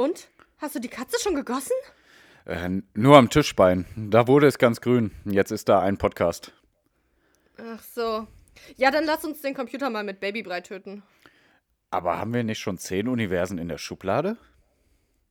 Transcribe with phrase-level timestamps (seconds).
[0.00, 0.28] Und?
[0.56, 1.74] Hast du die Katze schon gegossen?
[2.46, 3.84] Äh, nur am Tischbein.
[3.94, 5.10] Da wurde es ganz grün.
[5.26, 6.52] Jetzt ist da ein Podcast.
[7.58, 8.26] Ach so.
[8.78, 11.02] Ja, dann lass uns den Computer mal mit Babybrei töten.
[11.90, 14.38] Aber haben wir nicht schon zehn Universen in der Schublade?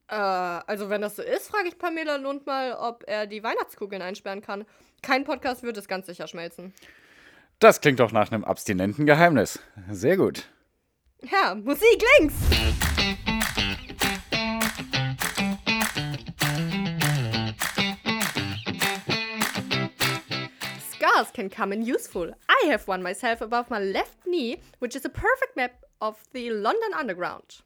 [0.07, 4.03] Äh, also wenn das so ist, frage ich Pamela Lund mal, ob er die Weihnachtskugeln
[4.03, 4.65] einsperren kann.
[5.01, 6.75] Kein Podcast wird es ganz sicher schmelzen.
[7.57, 9.59] Das klingt doch nach einem abstinenten Geheimnis.
[9.89, 10.47] Sehr gut.
[11.23, 12.35] Ja, Musik links!
[21.19, 22.31] Scars can come in useful.
[22.47, 26.49] I have one myself above my left knee, which is a perfect map of the
[26.51, 27.61] London Underground.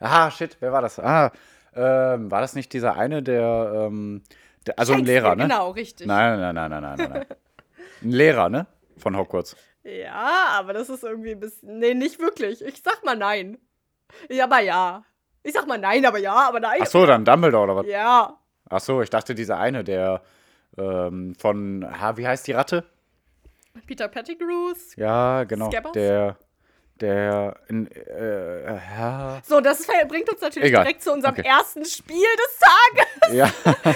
[0.00, 0.98] Ah, shit, wer war das?
[0.98, 1.32] Ah,
[1.74, 4.22] ähm, war das nicht dieser eine, der, ähm,
[4.66, 5.44] der also ein Lehrer, ne?
[5.44, 6.06] Genau, richtig.
[6.06, 7.26] Nein, nein, nein, nein, nein, nein, nein.
[8.02, 8.66] ein Lehrer, ne?
[8.98, 9.56] Von Hogwarts.
[9.82, 11.78] Ja, aber das ist irgendwie ein bisschen.
[11.78, 12.64] Nee, nicht wirklich.
[12.64, 13.58] Ich sag mal nein.
[14.28, 15.04] Ja, aber ja.
[15.42, 16.78] Ich sag mal nein, aber ja, aber nein.
[16.80, 17.86] Ach so, dann Dumbledore oder was?
[17.86, 18.38] Ja.
[18.68, 20.22] Ach so, ich dachte, dieser eine, der
[20.78, 22.84] ähm, von, ha, wie heißt die Ratte?
[23.86, 24.94] Peter Pettigrews.
[24.96, 25.70] Ja, genau.
[25.70, 25.92] Scabbers?
[25.92, 26.36] Der,
[27.00, 29.40] der, äh, ja.
[29.44, 30.84] So, das bringt uns natürlich Egal.
[30.84, 31.48] direkt zu unserem Okay.
[31.48, 33.34] ersten Spiel des Tages.
[33.34, 33.50] Ja,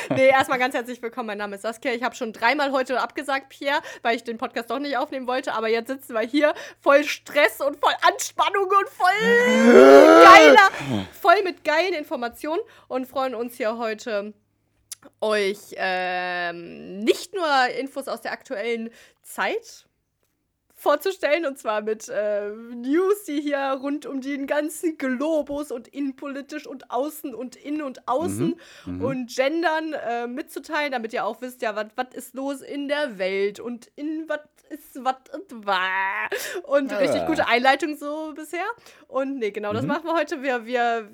[0.16, 1.26] Nee, erstmal ganz herzlich willkommen.
[1.26, 1.92] Mein Name ist Saskia.
[1.92, 5.52] Ich habe schon dreimal heute abgesagt, Pierre, weil ich den Podcast doch nicht aufnehmen wollte.
[5.52, 9.10] Aber jetzt sitzen wir hier voll Stress und voll Anspannung und voll
[10.24, 10.70] geiler,
[11.20, 14.32] voll mit geilen Informationen und freuen uns hier heute
[15.20, 17.46] euch ähm, nicht nur
[17.78, 18.90] Infos aus der aktuellen
[19.22, 19.86] Zeit
[20.78, 26.66] vorzustellen und zwar mit äh, News, die hier rund um den ganzen Globus und innenpolitisch
[26.66, 28.54] und außen und innen und außen
[29.00, 33.58] und gendern äh, mitzuteilen, damit ihr auch wisst, ja, was ist los in der Welt
[33.58, 35.78] und in was ist was und wa.
[36.64, 36.98] Und Ja.
[36.98, 38.66] richtig gute Einleitung so bisher.
[39.08, 40.42] Und nee, genau, das machen wir heute.
[40.42, 41.08] Wir, wir,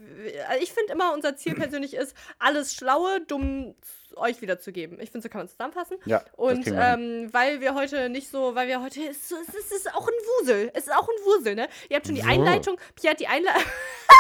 [0.60, 3.74] ich finde immer, unser Ziel persönlich ist, alles Schlaue, dumm
[4.16, 4.98] euch wiederzugeben.
[5.00, 5.96] Ich finde, so kann man es zusammenfassen.
[6.04, 9.94] Ja, Und ähm, weil wir heute nicht so, weil wir heute, es ist, es ist
[9.94, 10.70] auch ein Wusel.
[10.74, 11.68] Es ist auch ein Wusel, ne?
[11.88, 12.28] Ihr habt schon die So.
[12.28, 12.76] Einleitung.
[12.94, 13.62] Pierre hat die Einleitung.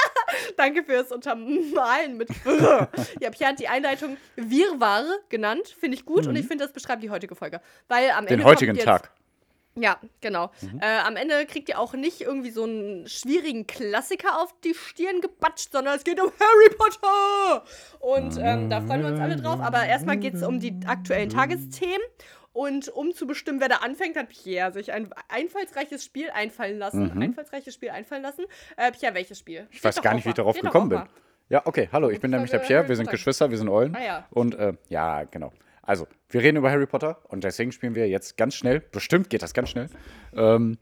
[0.56, 2.28] Danke fürs Untermalen mit.
[3.20, 5.68] ja, Pierre hat die Einleitung Wirrwarr genannt.
[5.68, 7.60] Finde ich gut und ich finde, das beschreibt die heutige Folge.
[7.88, 8.34] Weil am Ende.
[8.34, 8.38] Mhm.
[8.40, 9.10] den heutigen Tag.
[9.74, 10.50] Ja, genau.
[10.60, 10.80] Mhm.
[10.80, 15.20] Äh, am Ende kriegt ihr auch nicht irgendwie so einen schwierigen Klassiker auf die Stirn
[15.20, 17.64] gebatscht, sondern es geht um Harry Potter.
[18.00, 19.60] Und ähm, da freuen wir uns alle drauf.
[19.60, 22.02] Aber erstmal geht es um die aktuellen Tagesthemen.
[22.52, 27.22] Und um zu bestimmen, wer da anfängt, hat Pierre sich ein einfallsreiches Spiel einfallen lassen.
[27.22, 28.44] Einfallsreiches Spiel einfallen lassen.
[28.76, 29.62] Äh, Pierre, welches Spiel?
[29.62, 29.68] Mhm.
[29.70, 31.02] Ich weiß gar nicht, wie ich darauf gekommen bin.
[31.48, 33.10] Ja, okay, hallo, ich bin nämlich der Frage, Pierre, wir sind.
[33.10, 33.94] Geschwister, wir sind Eulen.
[33.94, 34.26] Ah, ja.
[34.30, 35.52] Und äh, ja, genau.
[35.82, 39.42] Also, wir reden über Harry Potter und deswegen spielen wir jetzt ganz schnell, bestimmt geht
[39.42, 39.88] das ganz schnell.
[40.32, 40.78] Ähm,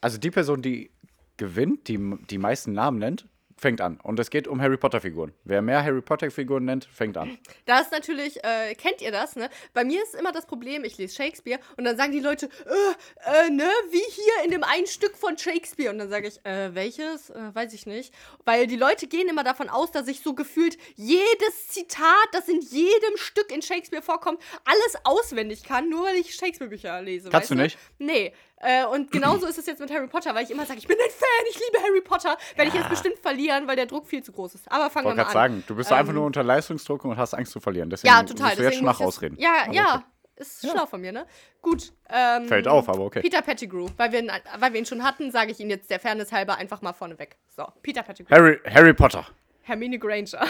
[0.00, 0.90] also die Person, die
[1.36, 1.98] gewinnt, die
[2.30, 3.98] die meisten Namen nennt, fängt an.
[4.02, 5.32] Und es geht um Harry Potter-Figuren.
[5.44, 7.38] Wer mehr Harry Potter-Figuren nennt, fängt an.
[7.66, 9.50] Da ist natürlich, äh, kennt ihr das, ne?
[9.72, 13.46] Bei mir ist immer das Problem, ich lese Shakespeare und dann sagen die Leute, äh,
[13.46, 15.90] äh, ne, wie hier in dem einen Stück von Shakespeare.
[15.90, 17.30] Und dann sage ich, äh, welches?
[17.30, 18.14] Äh, weiß ich nicht.
[18.44, 22.60] Weil die Leute gehen immer davon aus, dass ich so gefühlt jedes Zitat, das in
[22.60, 27.30] jedem Stück in Shakespeare vorkommt, alles auswendig kann, nur weil ich Shakespeare-Bücher lese.
[27.30, 27.78] Kannst du nicht?
[27.98, 28.32] Nee.
[28.62, 30.96] Äh, und genauso ist es jetzt mit Harry Potter, weil ich immer sage, ich bin
[30.96, 32.36] ein Fan, ich liebe Harry Potter.
[32.54, 34.70] Werde ich jetzt bestimmt verlieren, weil der Druck viel zu groß ist.
[34.70, 35.32] Aber fangen wir Ich mal wollte an.
[35.32, 37.90] gerade sagen, du bist einfach nur unter Leistungsdruck und hast Angst zu verlieren.
[37.90, 38.46] Deswegen Ja, total.
[38.48, 39.36] musst du jetzt schon nach Ausreden.
[39.38, 39.94] Ja, Aber ja.
[39.96, 40.04] okay.
[40.36, 41.26] Ist schlau von mir, ne?
[41.60, 41.92] Gut.
[42.08, 43.20] Ähm, Fällt auf, aber okay.
[43.20, 43.86] Peter Pettigrew.
[43.96, 46.56] Weil wir, ihn, weil wir ihn schon hatten, sage ich ihn jetzt der Fairness halber
[46.56, 47.36] einfach mal vorneweg.
[47.54, 48.30] So, Peter Pettigrew.
[48.34, 49.26] Harry, Harry Potter,
[49.60, 50.46] Hermine Granger.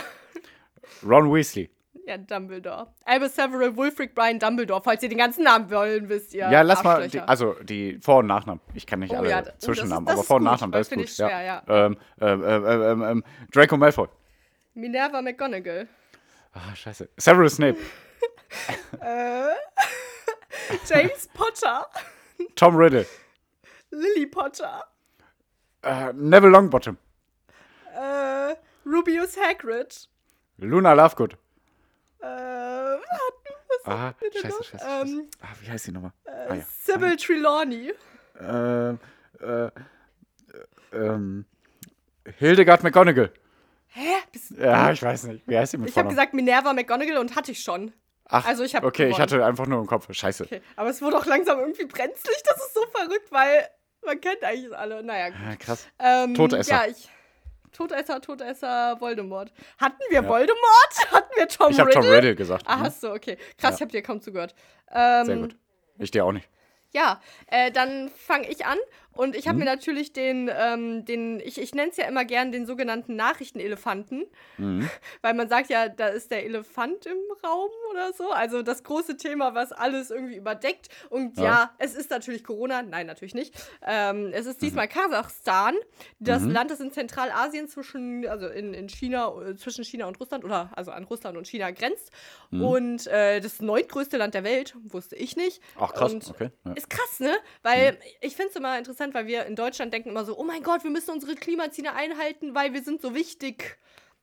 [1.06, 1.69] Ron Weasley.
[2.06, 2.88] Ja, Dumbledore.
[3.04, 6.48] Albus Several Wulfric Brian Dumbledore, falls ihr den ganzen Namen wollen, wisst ihr.
[6.50, 8.60] Ja, lass mal, die, also die Vor- und Nachnamen.
[8.75, 10.88] Ich kann nicht Oh alle ja, das- Zwischennamen, das aber ist Vor- und Nachnamen, das
[10.88, 11.08] ist gut.
[11.08, 11.62] schwer, ja.
[11.69, 14.08] Ähm, ähm, ähm, ähm, ähm, Draco Malfoy.
[14.75, 15.86] Minerva McGonagall.
[16.54, 17.08] Ah, scheiße.
[17.16, 17.78] Severus Snape.
[19.00, 19.54] Äh,
[20.86, 21.86] James Potter.
[22.54, 23.06] Tom Riddle.
[23.91, 24.84] Lily Potter.
[25.82, 26.97] Äh, Neville Longbottom.
[27.94, 28.55] Äh,
[28.87, 30.08] Rubius Hagrid.
[30.58, 31.37] Luna Lovegood.
[32.22, 34.64] Äh, was Ah, scheiße, noch?
[34.64, 35.10] scheiße, scheiße.
[35.12, 36.12] Ähm, Ah, wie heißt die nochmal?
[36.26, 36.64] Ah, ja.
[36.84, 37.92] Sybil Trelawney.
[38.40, 38.98] Ähm,
[39.40, 39.70] äh,
[40.92, 41.44] ähm,
[42.38, 43.32] Hildegard McGonagall.
[43.88, 44.14] Hä?
[44.32, 45.46] Bist, Ja, ich weiß nicht.
[45.46, 47.92] Wie heißt die mit ich habe gesagt Minerva McGonagall und hatte ich schon.
[48.26, 49.20] Ach, also ich Okay, ich gewonnen.
[49.22, 50.06] hatte einfach nur im Kopf.
[50.10, 50.44] Scheiße.
[50.44, 50.62] Okay.
[50.76, 52.36] Aber es wurde auch langsam irgendwie brenzlig.
[52.46, 53.69] Das ist so verrückt, weil
[54.06, 55.02] man kennt eigentlich alle.
[55.02, 55.38] Naja, gut.
[55.44, 55.86] Ah, krass.
[55.98, 56.70] Ähm, Todesser.
[56.72, 57.10] Ja, ich.
[57.72, 59.52] Todesser, Todesser, Voldemort.
[59.78, 60.92] Hatten wir Voldemort?
[61.10, 62.02] Hatten wir Tom Ich habe Riddle?
[62.02, 62.64] Tom Riddle gesagt.
[62.66, 62.82] Ah, Mhm.
[62.82, 63.38] hast du, okay.
[63.58, 64.54] Krass, ich habe dir kaum zugehört.
[64.90, 65.56] Ähm, Sehr gut.
[65.98, 66.48] Ich dir auch nicht.
[66.94, 68.76] Ja, äh, dann fange ich an
[69.14, 69.64] Und ich habe Mhm.
[69.64, 74.25] mir natürlich den, ähm, den ich, ich nenne es ja immer gern den sogenannten Nachrichtenelefanten,
[74.59, 74.88] Mhm.
[75.23, 78.31] weil man sagt ja, da ist der Elefant im Raum oder so.
[78.31, 80.88] Also das große Thema, was alles irgendwie überdeckt.
[81.11, 81.75] Und ja, Ja.
[81.79, 82.82] es ist natürlich Corona.
[82.82, 83.55] Nein, natürlich nicht.
[83.87, 84.50] Ähm, es Mhm.
[84.53, 85.75] ist diesmal Kasachstan.
[86.19, 90.44] Das Land ist in Zentralasien zwischen, also in, in China, äh, zwischen China und Russland
[90.44, 92.11] oder also an Russland und China grenzt.
[92.50, 92.61] Mhm.
[92.65, 95.61] Und äh, das neuntgrößte Land der Welt, wusste ich nicht.
[95.79, 96.50] Ach krass, Und okay.
[96.65, 96.73] Ja.
[96.73, 97.35] ist krass, ne?
[97.62, 100.62] Weil ich finde es immer interessant, weil wir in Deutschland denken immer so, oh mein
[100.62, 103.78] Gott, wir müssen unsere Klimaziele einhalten, weil wir sind so wichtig.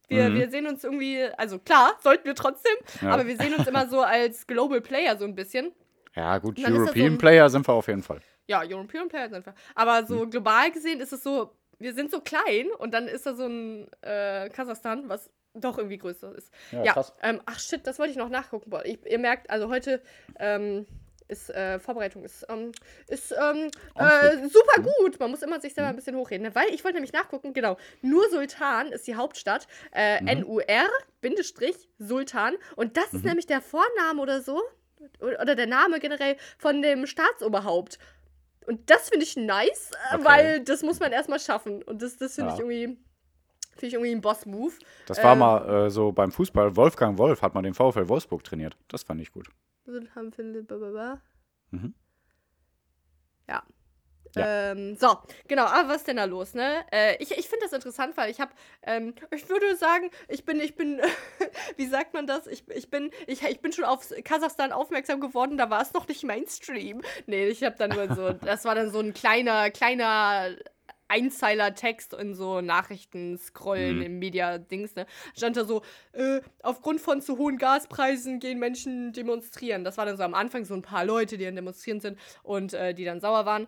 [0.08, 0.36] Wir, Mhm.
[0.36, 3.10] wir sehen uns irgendwie, also klar, sollten wir trotzdem, Ja.
[3.12, 5.72] aber wir sehen uns immer so als Global Player so ein bisschen.
[6.16, 8.20] ja, gut, so European ein- Player sind wir auf jeden Fall.
[8.48, 9.54] Ja, European Player sind wir.
[9.76, 10.32] Aber so Mhm.
[10.32, 13.88] global gesehen ist es so, wir sind so klein und dann ist da so ein
[14.02, 16.52] äh, Kasachstan, was doch irgendwie größer ist.
[16.72, 18.72] Ja, Ja, ähm, ach shit, das wollte ich noch nachgucken.
[18.86, 20.02] Ich, ihr merkt, also heute
[20.40, 20.86] ähm,
[21.30, 22.72] ist äh, Vorbereitung ist, ähm,
[23.08, 25.20] ist ähm, äh, super gut.
[25.20, 26.56] Man muss immer sich selber ein bisschen hochreden, ne?
[26.56, 30.64] weil ich wollte nämlich nachgucken, genau, Nur Sultan ist die Hauptstadt, äh, NUR,
[31.22, 34.62] Bindestrich, Sultan und das ist nämlich der Vorname oder so,
[35.22, 38.00] oder oder der Name generell von dem Staatsoberhaupt.
[38.68, 40.26] Und das finde ich nice, äh, Okay.
[40.26, 41.82] weil das muss man erstmal schaffen.
[41.84, 42.54] Und das, das finde Ja.
[42.56, 42.86] ich irgendwie,
[43.72, 44.74] finde ich irgendwie ein Boss-Move.
[45.08, 46.76] Das war Ähm, mal äh, so beim Fußball.
[46.76, 48.76] Wolfgang Wolf hat mal den VfL Wolfsburg trainiert.
[48.90, 49.48] Das fand ich gut.
[49.92, 51.22] Sultan Philipp, bababa.
[51.72, 51.94] Mhm.
[53.48, 53.64] Ja.
[54.36, 54.72] Ja.
[54.72, 56.86] Ähm, so, genau, aber was ist denn da los, ne?
[56.92, 58.52] Äh, ich ich finde das interessant, weil ich habe,
[58.84, 61.02] ähm, ich würde sagen, ich bin, ich bin,
[61.78, 62.46] wie sagt man das?
[62.46, 66.08] Ich, ich bin, ich, ich bin schon auf Kasachstan aufmerksam geworden, da war es noch
[66.08, 67.02] nicht Mainstream.
[67.26, 70.56] Nee, ich habe dann nur so, das war dann so ein kleiner, kleiner
[71.10, 74.02] Einzeiler-Text in so Nachrichten scrollen Mhm.
[74.04, 75.06] im Media-Dings, ne?
[75.36, 75.82] Stand da so,
[76.14, 79.84] äh, aufgrund von zu hohen Gaspreisen gehen Menschen demonstrieren.
[79.84, 82.74] Das war dann so am Anfang so ein paar Leute, die dann demonstrieren sind und
[82.74, 83.68] äh, die dann sauer waren.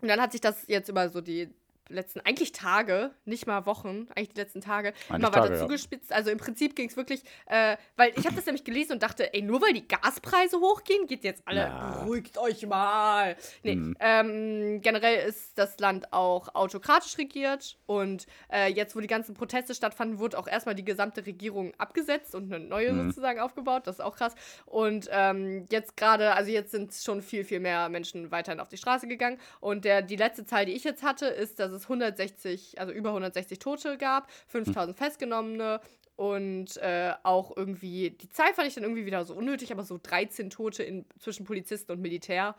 [0.00, 1.48] Und dann hat sich das jetzt über so die
[1.88, 5.60] letzten, eigentlich Tage, nicht mal Wochen, eigentlich die letzten Tage, Eigentlich immer weiter Tage, ja.
[5.60, 6.12] zugespitzt.
[6.12, 9.32] Also im Prinzip ging es wirklich, äh, weil ich habe das nämlich gelesen und dachte,
[9.34, 12.00] ey, nur weil die Gaspreise hochgehen, geht jetzt alle, Na.
[12.02, 13.36] beruhigt euch mal.
[13.62, 13.96] Nee, Mhm.
[14.00, 19.74] ähm, generell ist das Land auch autokratisch regiert und äh, jetzt, wo die ganzen Proteste
[19.74, 23.08] stattfanden, wurde auch erstmal die gesamte Regierung abgesetzt und eine neue Mhm.
[23.08, 23.86] sozusagen aufgebaut.
[23.86, 24.34] Das ist auch krass.
[24.66, 28.76] Und ähm, jetzt gerade, also jetzt sind schon viel, viel mehr Menschen weiterhin auf die
[28.76, 29.38] Straße gegangen.
[29.60, 33.10] Und der, die letzte Zahl, die ich jetzt hatte, ist, dass es 160, also über
[33.10, 35.80] 160 Tote gab, 5000 Festgenommene.
[36.16, 39.98] Und äh, auch irgendwie, die Zahl fand ich dann irgendwie wieder so unnötig, aber so
[40.00, 42.54] 13 Tote in, zwischen Polizisten und Militär.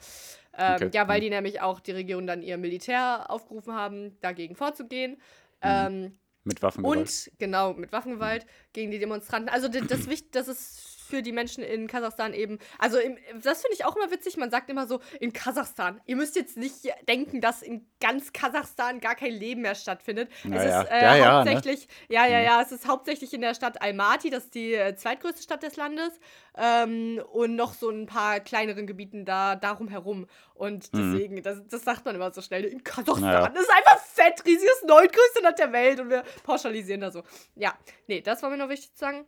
[0.58, 0.90] Ähm, Okay.
[0.94, 1.24] Ja, weil Mhm.
[1.24, 5.16] die nämlich auch die Regierung dann ihr Militär aufgerufen haben, dagegen vorzugehen.
[5.62, 7.00] Ähm, Mit Waffengewalt.
[7.30, 9.48] und genau, mit Waffengewalt gegen die Demonstranten.
[9.48, 13.76] Also das, wichtig, das ist für die Menschen in Kasachstan eben, also im, das finde
[13.76, 16.02] ich auch immer witzig, man sagt immer so, in Kasachstan.
[16.06, 20.30] Ihr müsst jetzt nicht denken, dass in ganz Kasachstan gar kein Leben mehr stattfindet.
[20.44, 21.52] es Naja, ist äh, ja, ja, ne?
[21.52, 24.96] hauptsächlich, ja, ja, ja, es ist hauptsächlich in der Stadt Almaty, das ist die äh,
[24.96, 26.20] zweitgrößte Stadt des Landes.
[26.58, 30.28] Ähm, und noch so ein paar kleineren Gebieten da darum herum.
[30.54, 32.64] Und deswegen, das, das sagt man immer so schnell.
[32.64, 33.48] In Kasachstan Naja.
[33.48, 37.24] ist einfach fett, riesiges neuntgrößte Land der Welt und wir pauschalisieren da so.
[37.56, 37.74] Ja,
[38.08, 39.26] nee, das war mir noch wichtig zu sagen.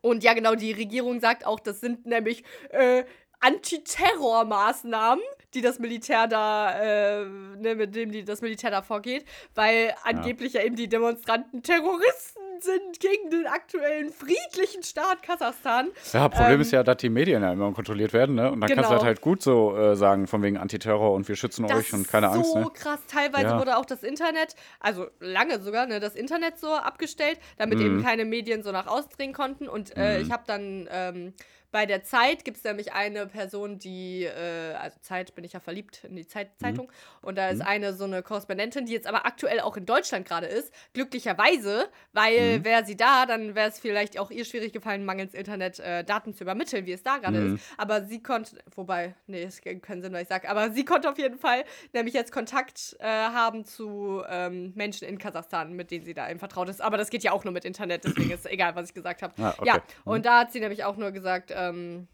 [0.00, 3.04] Und ja, genau, die Regierung sagt auch, das sind nämlich äh,
[3.40, 5.22] Antiterrormaßnahmen,
[5.54, 9.24] die das Militär da, äh, ne, mit dem die das Militär da vorgeht,
[9.54, 15.90] weil angeblich ja eben die Demonstranten Terroristen sind gegen den aktuellen friedlichen Staat Kasachstan.
[16.12, 18.50] Ja, Problem Ähm, ist ja, dass die Medien ja immer kontrolliert werden, ne?
[18.50, 19.04] Und dann kannst du Genau.
[19.06, 22.26] halt gut so äh, sagen, von wegen Antiterror und wir schützen Das euch und keine
[22.26, 22.66] ist Angst, so ne?
[22.74, 22.98] krass.
[23.06, 23.58] Teilweise Ja.
[23.60, 27.84] wurde auch das Internet, also lange sogar, ne, das Internet so abgestellt, damit Mhm.
[27.86, 29.68] eben keine Medien so nach außen dringen konnten.
[29.68, 31.34] Und äh, ich habe dann ähm,
[31.70, 35.60] bei der Zeit gibt es nämlich eine Person, die, äh, also Zeit bin ich ja
[35.60, 36.90] verliebt in die Zeit Zeitung.
[37.20, 40.46] Und da ist eine so eine Korrespondentin, die jetzt aber aktuell auch in Deutschland gerade
[40.46, 40.72] ist.
[40.94, 45.78] Glücklicherweise, weil wäre sie da, dann wäre es vielleicht auch ihr schwierig gefallen, mangels Internet
[45.80, 47.56] äh, Daten zu übermitteln, wie es da gerade Mhm.
[47.56, 47.64] ist.
[47.76, 51.18] Aber sie konnte, wobei, nee, es keinen Sinn, was ich sage, aber sie konnte auf
[51.18, 56.14] jeden Fall nämlich jetzt Kontakt äh, haben zu ähm, Menschen in Kasachstan, mit denen sie
[56.14, 56.80] da eben vertraut ist.
[56.80, 59.34] Aber das geht ja auch nur mit Internet, deswegen ist egal, was ich gesagt habe.
[59.38, 59.66] Ah, okay.
[59.66, 60.12] Ja, Mhm.
[60.12, 62.08] und da hat sie nämlich auch nur gesagt, ähm,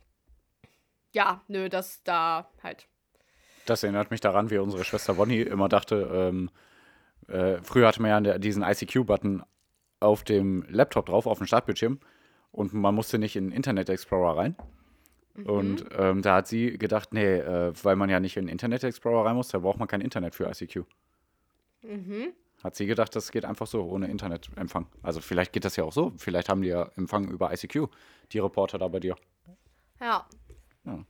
[1.12, 2.88] ja, nö, dass da halt.
[3.66, 6.50] Das erinnert mich daran, wie unsere Schwester Bonnie immer dachte, ähm,
[7.28, 9.42] äh, früher hatte man ja diesen ICQ-Button
[10.00, 11.98] auf dem Laptop drauf, auf dem Startbildschirm
[12.50, 14.56] und man musste nicht in Internet Explorer rein.
[15.34, 15.46] Mhm.
[15.46, 19.24] Und ähm, da hat sie gedacht, nee, äh, weil man ja nicht in Internet Explorer
[19.26, 20.84] rein muss, da braucht man kein Internet für ICQ.
[21.82, 22.32] Mhm.
[22.62, 24.86] Hat sie gedacht, das geht einfach so, ohne Internetempfang.
[25.02, 26.12] Also vielleicht geht das ja auch so.
[26.16, 27.88] Vielleicht haben die ja Empfang über ICQ,
[28.32, 29.16] die Reporter da bei dir.
[30.00, 30.26] Ja.
[30.84, 31.04] Ja.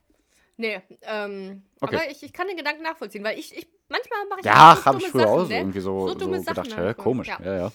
[0.57, 1.95] Nee, ähm, Okay.
[1.97, 4.85] aber ich, ich kann den Gedanken nachvollziehen, weil ich, ich manchmal mache ich Ja, so
[4.85, 5.57] habe ich früher auch so ne?
[5.57, 6.77] irgendwie so, So so, Sachen gedacht.
[6.77, 7.27] Hä, ich komisch.
[7.27, 7.71] gemacht, Ja, ja.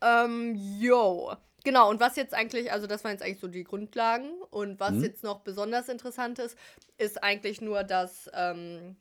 [0.00, 1.34] Ähm, yo.
[1.64, 4.30] Genau, und was jetzt eigentlich, also das waren jetzt eigentlich so die Grundlagen.
[4.50, 5.02] Und was Mhm.
[5.02, 6.56] jetzt noch besonders interessant ist,
[6.96, 8.96] ist eigentlich nur, dass ähm,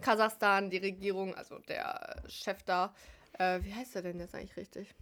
[0.00, 2.94] Kasachstan, die Regierung, also der Chef da,
[3.38, 4.94] äh, wie heißt er denn jetzt eigentlich richtig?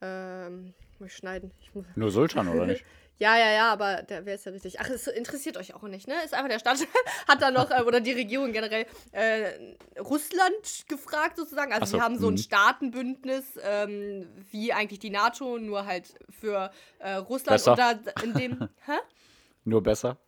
[0.00, 1.52] Ähm, muss ich schneiden.
[1.60, 2.84] Ich muss, Nur Sultan, oder nicht?
[3.18, 4.80] Ja, ja, ja, aber der, wer ist ja richtig?
[4.80, 6.14] Ach, es interessiert euch auch nicht, ne?
[6.24, 6.78] Ist einfach der Staat,
[7.28, 9.52] hat da noch, äh, oder die Regierung generell, äh,
[10.00, 11.72] Russland gefragt sozusagen.
[11.72, 12.38] Also Ach so, sie haben so ein mhm.
[12.38, 17.54] Staatenbündnis, ähm, wie eigentlich die NATO, nur halt für äh, Russland.
[17.64, 17.76] Besser.
[17.76, 17.92] Da
[18.22, 18.98] in dem, hä?
[19.64, 20.18] Nur besser.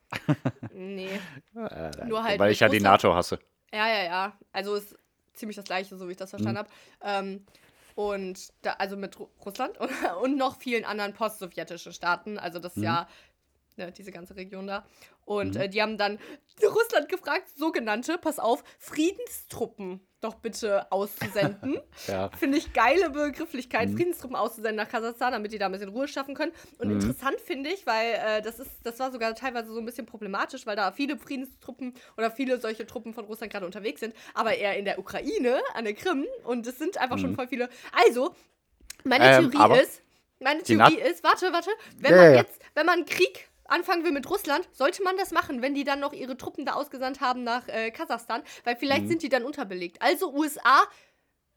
[0.73, 1.21] Nee.
[1.57, 3.03] Äh, Nur halt weil ich ja die Russland.
[3.03, 3.39] NATO hasse.
[3.73, 4.39] Ja, ja, ja.
[4.53, 4.95] Also ist
[5.33, 6.59] ziemlich das gleiche, so wie ich das verstanden Mhm.
[6.59, 7.27] habe.
[7.27, 7.47] Ähm,
[7.97, 9.91] und da, also mit Ru Russland und,
[10.23, 12.39] und noch vielen anderen postsowjetischen Staaten.
[12.39, 12.85] Also das ist Mhm.
[12.85, 13.09] ja
[13.77, 14.85] ne, diese ganze Region da.
[15.25, 16.19] Und äh, die haben dann
[16.63, 21.81] Russland gefragt, sogenannte, pass auf, Friedenstruppen doch bitte auszusenden.
[22.07, 22.31] Ja.
[22.31, 23.97] Finde ich geile Begrifflichkeit, Mhm.
[23.97, 26.53] Friedenstruppen auszusenden nach Kasachstan, damit die da ein bisschen Ruhe schaffen können.
[26.79, 30.07] Und interessant finde ich, weil äh, das ist, das war sogar teilweise so ein bisschen
[30.07, 34.57] problematisch, weil da viele Friedenstruppen oder viele solche Truppen von Russland gerade unterwegs sind, aber
[34.57, 36.27] eher in der Ukraine, an der Krim.
[36.45, 37.69] Und es sind einfach schon voll viele.
[38.07, 38.35] Also,
[39.05, 40.03] meine Ähm, Theorie ist,
[40.41, 44.29] meine Theorie ist, warte, warte, wenn Ja, man jetzt, wenn man Krieg anfangen will mit
[44.31, 47.69] Russland, sollte man das machen, wenn die dann noch ihre Truppen da ausgesandt haben nach
[47.69, 49.09] äh, Kasachstan, weil vielleicht Mhm.
[49.09, 50.01] sind die dann unterbelegt.
[50.01, 50.83] Also USA,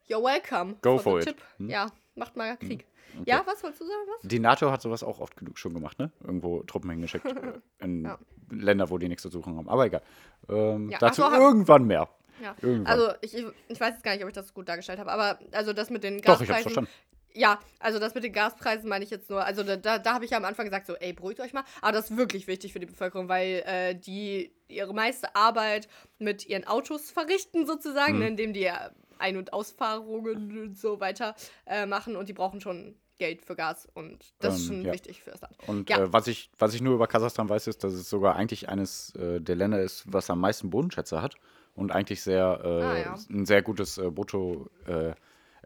[0.08, 0.76] you're welcome.
[0.82, 1.26] Go the for it.
[1.26, 1.36] tip.
[1.58, 1.68] Hm.
[1.70, 2.86] Ja, macht mal Krieg.
[3.26, 3.98] Ja, was wolltest du sagen?
[4.06, 4.28] Was?
[4.28, 6.12] Die NATO hat sowas auch oft genug schon gemacht, ne?
[6.22, 8.18] Irgendwo Truppen hingeschickt äh, in Ja.
[8.50, 9.68] Länder, wo die nichts zu suchen haben.
[9.68, 10.02] Aber egal.
[10.48, 12.08] Ähm, Ja, dazu so, irgendwann mehr.
[12.42, 12.54] Ja.
[12.62, 12.86] Irgendwann.
[12.86, 13.34] Also, ich,
[13.68, 16.04] ich weiß jetzt gar nicht, ob ich das gut dargestellt habe, aber also das mit
[16.04, 16.62] den Doch, ich hab's Gaspreisen.
[16.86, 16.90] verstanden.
[17.34, 19.44] Ja, also das mit den Gaspreisen meine ich jetzt nur.
[19.44, 21.64] Also da, da, da habe ich ja am Anfang gesagt, so, ey, beruhigt euch mal.
[21.80, 26.46] Aber das ist wirklich wichtig für die Bevölkerung, weil äh, die ihre meiste Arbeit mit
[26.46, 28.18] ihren Autos verrichten, sozusagen, Mhm.
[28.20, 31.34] ne, indem die ja Ein- und Ausfahrungen und so weiter
[31.66, 34.92] äh, machen und die brauchen schon Geld für Gas und das ist Ähm, schon ja.
[34.94, 35.56] wichtig für das Land.
[35.66, 35.98] Und Ja.
[35.98, 39.14] äh, was, ich, was ich nur über Kasachstan weiß, ist, dass es sogar eigentlich eines
[39.16, 41.34] äh, der Länder ist, was am meisten Bodenschätze hat
[41.74, 43.18] und eigentlich sehr äh, Ah, ja.
[43.28, 45.12] ein sehr gutes äh, Brutto, äh,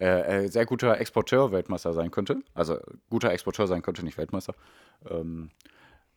[0.00, 2.42] äh, äh, sehr guter Exporteur Weltmeister sein könnte.
[2.54, 2.78] Also
[3.10, 4.54] guter Exporteur sein könnte, nicht Weltmeister.
[5.08, 5.50] Ähm,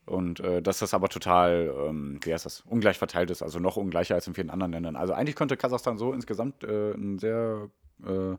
[0.05, 3.75] und äh, dass das aber total, ähm, wie heißt das, ungleich verteilt ist, also noch
[3.75, 4.95] ungleicher als in vielen anderen Ländern.
[4.95, 7.69] Also eigentlich könnte Kasachstan so insgesamt äh, ein sehr,
[8.03, 8.35] äh,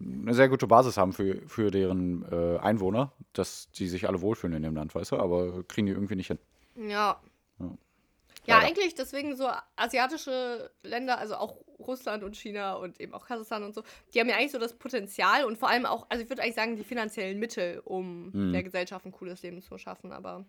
[0.00, 4.56] eine sehr gute Basis haben für, für deren äh, Einwohner, dass die sich alle wohlfühlen
[4.56, 6.38] in dem Land, weißt du, aber kriegen die irgendwie nicht hin.
[6.76, 7.20] Ja.
[7.60, 7.70] Ja.
[8.46, 8.66] Ja, Leider.
[8.68, 13.74] eigentlich deswegen so asiatische Länder, also auch Russland und China und eben auch Kasachstan und
[13.74, 13.82] so,
[14.12, 16.54] die haben ja eigentlich so das Potenzial und vor allem auch, also ich würde eigentlich
[16.54, 18.52] sagen, die finanziellen Mittel, um Mhm.
[18.52, 20.44] der Gesellschaft ein cooles Leben zu schaffen, aber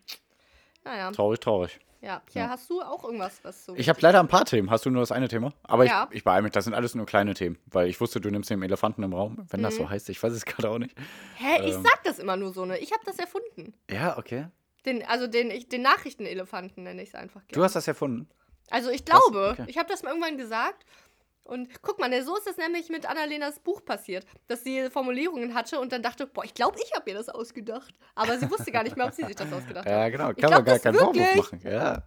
[0.83, 1.11] naja.
[1.11, 1.79] Traurig, traurig.
[2.01, 3.75] Ja, Pierre, hast du auch irgendwas, was so.
[3.75, 4.69] Ich habe leider ein paar Themen.
[4.69, 5.53] Hast du nur das eine Thema?
[5.63, 6.07] Aber Ja.
[6.11, 8.51] ich, ich beeile mich, das sind alles nur kleine Themen, weil ich wusste, du nimmst
[8.51, 9.47] den Elefanten im Raum.
[9.49, 9.83] Wenn das Mhm.
[9.83, 10.95] so heißt, ich weiß es gerade auch nicht.
[11.37, 12.77] Hä, ich ähm, sag das immer nur so, ne?
[12.77, 13.73] Ich habe das erfunden.
[13.89, 14.47] Ja, okay.
[14.85, 17.65] Den, also den, ich, den Nachrichtenelefanten nenne ich es einfach Du gerne.
[17.65, 18.29] hast das erfunden.
[18.69, 19.65] Also ich glaube, Okay.
[19.67, 20.85] ich habe das mal irgendwann gesagt.
[21.43, 25.53] Und guck mal, ne, so ist das nämlich mit Annalenas Buch passiert, dass sie Formulierungen
[25.53, 27.93] hatte und dann dachte, boah, ich glaube, ich habe mir das ausgedacht.
[28.15, 30.11] Aber sie wusste gar nicht mehr, ob sie sich das ausgedacht Ja, hat.
[30.11, 30.31] genau.
[30.31, 31.59] Ich Kann glaub man gar keinen Vorwurf machen.
[31.63, 32.01] Ja.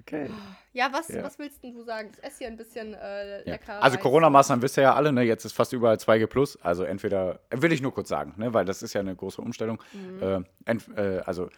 [0.00, 0.28] Okay.
[0.72, 1.22] Ja, was, Ja.
[1.22, 2.10] was willst denn du sagen?
[2.16, 3.52] Ich esse hier ein bisschen äh, Ja.
[3.52, 3.80] lecker.
[3.80, 4.02] Also Reis.
[4.02, 5.22] Corona-Maßnahmen wisst ihr ja alle, ne?
[5.22, 6.58] Jetzt ist fast überall 2G plus.
[6.60, 8.52] Also entweder, will ich nur kurz sagen, ne?
[8.52, 9.80] Weil das ist ja eine große Umstellung.
[9.92, 10.44] Mhm.
[10.66, 11.50] Äh, äh, also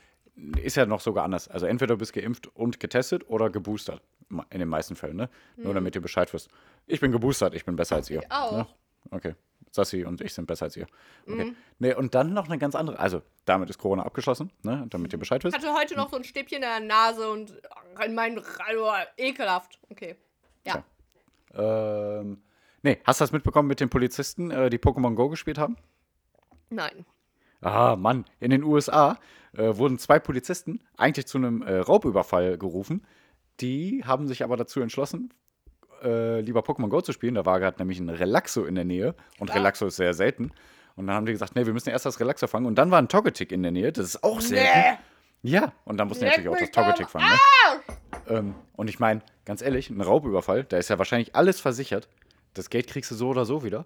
[0.62, 1.49] ist ja noch sogar anders.
[1.49, 4.02] Also entweder du bist geimpft und getestet oder geboostert.
[4.50, 5.30] In den meisten Fällen, ne?
[5.57, 6.49] Nur damit ihr Bescheid wisst.
[6.87, 8.21] Ich bin geboostert, ich bin besser als ihr.
[8.23, 8.52] Ich auch.
[8.52, 8.66] Ne?
[9.11, 9.35] Okay.
[9.71, 10.87] Sassi und ich sind besser als ihr.
[11.26, 11.47] Okay.
[11.47, 11.57] Mhm.
[11.78, 12.99] Nee, und dann noch eine ganz andere.
[12.99, 14.87] Also, damit ist Corona abgeschlossen, ne?
[14.90, 15.57] Damit ihr Bescheid Ich wisst.
[15.57, 17.54] hatte heute noch so ein Stäbchen in der Nase und
[18.04, 19.78] in meinen also, ekelhaft.
[19.90, 20.16] Okay.
[20.66, 20.85] Ja.
[21.54, 22.21] Tja.
[22.21, 22.42] Ähm,
[22.83, 25.76] nee, hast du das mitbekommen mit den Polizisten, äh, die Pokémon Go gespielt haben?
[26.71, 27.07] Nein.
[27.61, 29.19] Ah, Mann, in den USA
[29.57, 33.05] äh, wurden zwei Polizisten eigentlich zu einem äh, Raubüberfall gerufen.
[33.61, 35.33] Die haben sich aber dazu entschlossen,
[36.03, 37.35] äh, lieber Pokémon Go zu spielen.
[37.35, 39.55] Da war gerade nämlich ein Relaxo in der Nähe und Ah.
[39.55, 40.53] Relaxo ist sehr selten.
[40.95, 42.67] Und dann haben die gesagt, nee, wir müssen erst das Relaxo fangen.
[42.67, 44.99] Und dann war ein Togetic in der Nähe, das ist auch selten.
[45.43, 45.50] Nee.
[45.50, 47.27] Ja, und dann mussten die natürlich auch das Togetic fangen.
[47.29, 47.37] Ne?
[48.29, 52.09] Ähm, und ich meine, ganz ehrlich, ein Raubüberfall, da ist ja wahrscheinlich alles versichert.
[52.55, 53.85] Das Geld kriegst du so oder so wieder.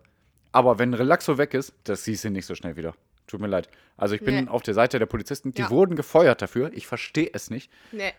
[0.53, 2.95] Aber wenn Relaxo weg ist, das siehst du nicht so schnell wieder.
[3.27, 3.69] Tut mir leid.
[3.97, 4.51] Also ich bin Nee.
[4.51, 5.71] auf der Seite der Polizisten, die Ja.
[5.71, 6.71] wurden gefeuert dafür.
[6.75, 7.71] Ich verstehe es nicht.
[7.93, 8.13] Nee.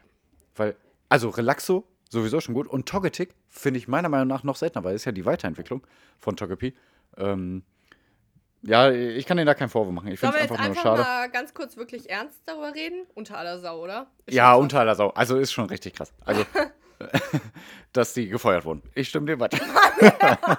[0.55, 0.75] Weil,
[1.10, 2.67] also Relaxo sowieso schon gut.
[2.67, 5.86] Und Togetic finde ich meiner Meinung nach noch seltener, weil es ist ja die Weiterentwicklung
[6.19, 6.74] von Togepi.
[7.17, 7.63] Ähm,
[8.65, 10.07] Ja, ich kann denen da keinen Vorwurf machen.
[10.07, 11.19] Ich Sollen finde wir es jetzt einfach nur einfach schade.
[11.25, 13.05] mal ganz kurz wirklich ernst darüber reden?
[13.13, 14.07] Unter aller Sau, oder?
[14.25, 15.10] Ist Ja, unter aller Sau.
[15.10, 16.13] Also ist schon richtig krass.
[16.24, 16.45] Also,
[17.93, 18.81] dass die gefeuert wurden.
[18.95, 19.60] Ich stimme dir weiter.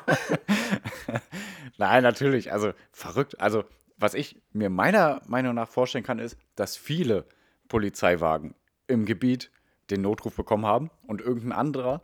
[1.78, 2.52] Nein, natürlich.
[2.52, 3.40] Also verrückt.
[3.40, 3.64] Also,
[3.96, 7.26] was ich mir meiner Meinung nach vorstellen kann, ist, dass viele
[7.68, 8.54] Polizeiwagen
[8.86, 9.50] im Gebiet
[9.90, 12.02] den Notruf bekommen haben und irgendein anderer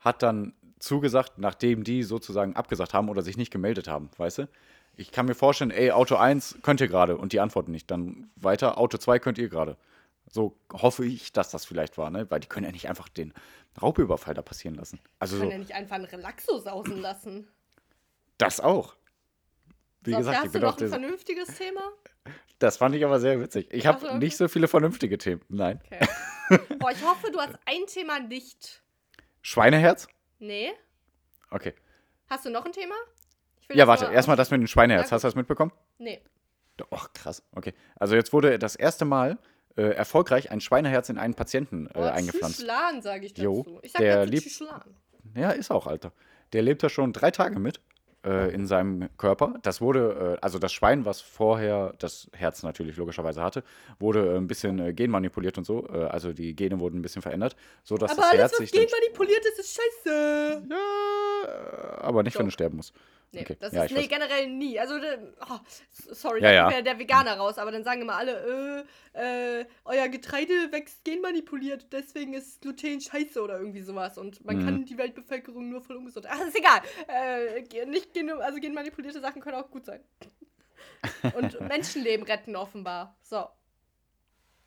[0.00, 4.48] hat dann zugesagt, nachdem die sozusagen abgesagt haben oder sich nicht gemeldet haben, weißt du?
[4.96, 7.88] Ich kann mir vorstellen, ey, Auto 1 könnt ihr gerade und die antworten nicht.
[7.90, 9.76] Dann weiter, Auto 2 könnt ihr gerade.
[10.28, 12.28] So hoffe ich, dass das vielleicht war, ne?
[12.30, 13.32] Weil die können ja nicht einfach den
[13.80, 14.98] Raubüberfall da passieren lassen.
[15.20, 17.48] Also Kann so, ja nicht einfach einen Relaxo sausen lassen.
[18.38, 18.96] das auch.
[20.08, 21.80] Wie so, gesagt, ich hast du bin noch ein vernünftiges Thema?
[22.58, 23.68] Das fand ich aber sehr witzig.
[23.72, 24.16] Ich habe Ach so.
[24.18, 25.42] nicht so viele vernünftige Themen.
[25.48, 25.80] Nein.
[25.86, 26.08] Okay.
[26.78, 28.82] Boah, ich hoffe, du hast ein Thema nicht.
[29.42, 30.08] Schweineherz?
[30.38, 30.70] Nee?
[31.50, 31.74] Okay.
[32.28, 32.94] Hast du noch ein Thema?
[33.72, 35.10] Ja, warte, erstmal das mit dem Schweineherz.
[35.10, 35.72] Ja, Hast du das mitbekommen?
[35.98, 36.20] Nee.
[36.90, 37.42] Och, krass.
[37.54, 37.74] Okay.
[37.96, 39.38] Also jetzt wurde das erste Mal
[39.76, 42.58] äh, erfolgreich ein Schweineherz in einen Patienten äh, Boah, eingepflanzt.
[42.58, 43.44] Tschüschlan, sage ich dazu.
[43.66, 44.96] Jo, ich sag der dazu liebt- Tschüschlan.
[45.34, 46.12] Ja, ist auch, Alter.
[46.52, 47.80] Der lebt da schon drei Tage mit
[48.24, 49.54] äh, in seinem Körper.
[49.62, 53.62] Das wurde, äh, also das Schwein, was vorher das Herz natürlich logischerweise hatte,
[53.98, 55.86] wurde äh, ein bisschen äh, genmanipuliert und so.
[55.88, 58.72] Äh, also die Gene wurden ein bisschen verändert, sodass Aber das alles, Herz was sich
[58.72, 60.66] genmanipuliert ist, ist scheiße.
[60.70, 62.94] Ja, aber nicht, wenn du sterben musst.
[63.30, 64.08] Nee, Okay, das ja, ist nee, weiß.
[64.08, 64.80] generell nie.
[64.80, 65.58] Also, oh,
[66.12, 66.82] sorry, Ja, da ja.
[66.82, 72.32] der Veganer raus, aber dann sagen immer alle, äh, äh, euer Getreide wächst genmanipuliert, deswegen
[72.32, 74.16] ist Gluten scheiße oder irgendwie sowas.
[74.16, 74.64] Und man Mhm.
[74.64, 76.26] kann die Weltbevölkerung nur voll ungesund.
[76.28, 76.80] Ach, ist egal.
[77.08, 80.00] Äh, nicht gen also genmanipulierte Sachen können auch gut sein.
[81.32, 83.18] Und Menschenleben retten offenbar.
[83.22, 83.46] So.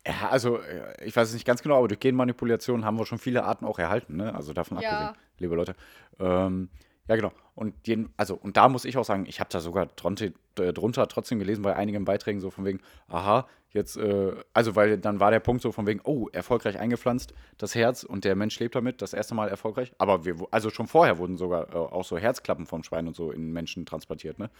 [0.06, 3.18] Ja, also äh, ich weiß es nicht ganz genau, aber durch Genmanipulation haben wir schon
[3.18, 4.34] viele Arten auch erhalten, ne?
[4.34, 4.90] Also davon Ja.
[4.90, 5.76] abgesehen, liebe Leute.
[6.18, 6.70] Ähm,
[7.08, 7.32] ja, genau.
[7.54, 10.26] Und, jeden, also, und da muss ich auch sagen, ich habe da sogar drunter,
[10.58, 14.98] äh, drunter trotzdem gelesen bei einigen Beiträgen so von wegen, aha, jetzt, äh, also weil
[14.98, 18.58] dann war der Punkt so von wegen, oh, erfolgreich eingepflanzt, das Herz und der Mensch
[18.60, 19.92] lebt damit, das erste Mal erfolgreich.
[19.98, 23.30] Aber wir, also schon vorher wurden sogar äh, auch so Herzklappen vom Schwein und so
[23.30, 24.50] in Menschen transportiert, ne?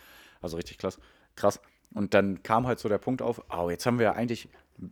[0.41, 0.99] Also richtig krass.
[1.37, 1.61] krass.
[1.95, 4.49] Und dann kam halt so der Punkt auf, oh, jetzt haben wir ja eigentlich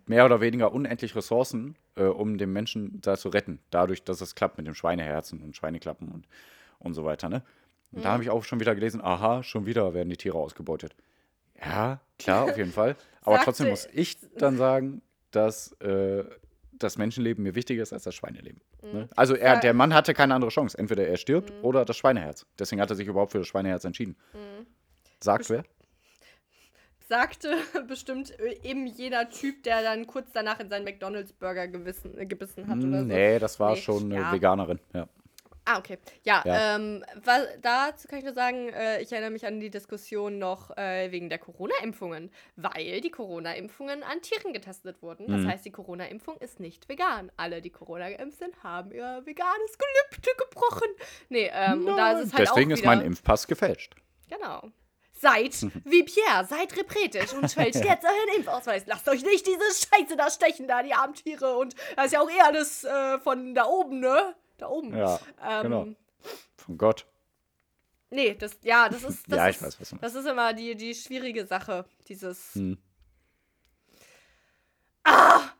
[0.07, 3.59] mehr oder weniger unendlich Ressourcen, äh, um den Menschen da zu retten.
[3.71, 6.27] Dadurch, dass es klappt mit dem Schweineherzen und Schweineklappen und,
[6.81, 7.43] und so weiter, ne?
[7.93, 10.95] Und da habe ich auch schon wieder gelesen, aha, schon wieder werden die Tiere ausgebeutet.
[11.61, 12.97] Ja, klar, auf jeden Fall.
[13.23, 16.25] Aber trotzdem muss ich dann sagen, dass äh,
[16.73, 18.61] das Menschenleben mir wichtiger ist als das Schweineleben.
[18.83, 19.09] Ne?
[19.17, 20.79] Also er, der Mann hatte keine andere Chance.
[20.79, 22.47] Entweder er stirbt oder das Schweineherz.
[22.59, 24.17] Deswegen hat er sich überhaupt für das Schweineherz entschieden.
[25.21, 25.65] Sagt wer?
[27.09, 27.57] Sagte
[27.89, 32.79] bestimmt äh, eben jener Typ, der dann kurz danach in seinen McDonalds-Burger äh, gebissen hat
[32.79, 33.05] oder so.
[33.05, 34.33] Nee, das war Nee, schon eine ja.
[34.33, 34.79] Veganerin.
[34.95, 35.09] Ja.
[35.67, 35.99] Ah, okay.
[36.25, 36.77] Ja, Ja.
[36.77, 40.77] Ähm, wa- dazu kann ich nur sagen, äh, ich erinnere mich an die Diskussion noch
[40.77, 45.27] äh, wegen der Corona-Impfungen, weil die Corona-Impfungen an Tieren getestet wurden.
[45.29, 45.49] Das Mhm.
[45.49, 47.31] heißt, die Corona-Impfung ist nicht vegan.
[47.37, 50.89] Alle, die Corona geimpft sind, haben ihr veganes Gelübde gebrochen.
[51.29, 53.95] Nee, ähm, und da ist es halt Deswegen auch ist mein Impfpass gefälscht.
[54.29, 54.71] Genau.
[55.13, 55.53] Seid
[55.85, 58.85] wie Pierre, seid repretisch und fälscht jetzt euren Impfausweis.
[58.87, 61.59] Lasst euch nicht diese Scheiße da stechen, da die armen Tiere.
[61.59, 64.35] Und das ist ja auch eher alles äh, von da oben, ne?
[64.61, 64.97] Da oben.
[64.97, 65.87] Ja, Ähm, genau.
[66.57, 67.07] Von Gott.
[68.11, 70.95] Nee, das, ja, das ist, das Ja, ich ist, weiß, das ist immer die, die
[70.95, 72.55] schwierige Sache, dieses.
[72.55, 72.79] Hm.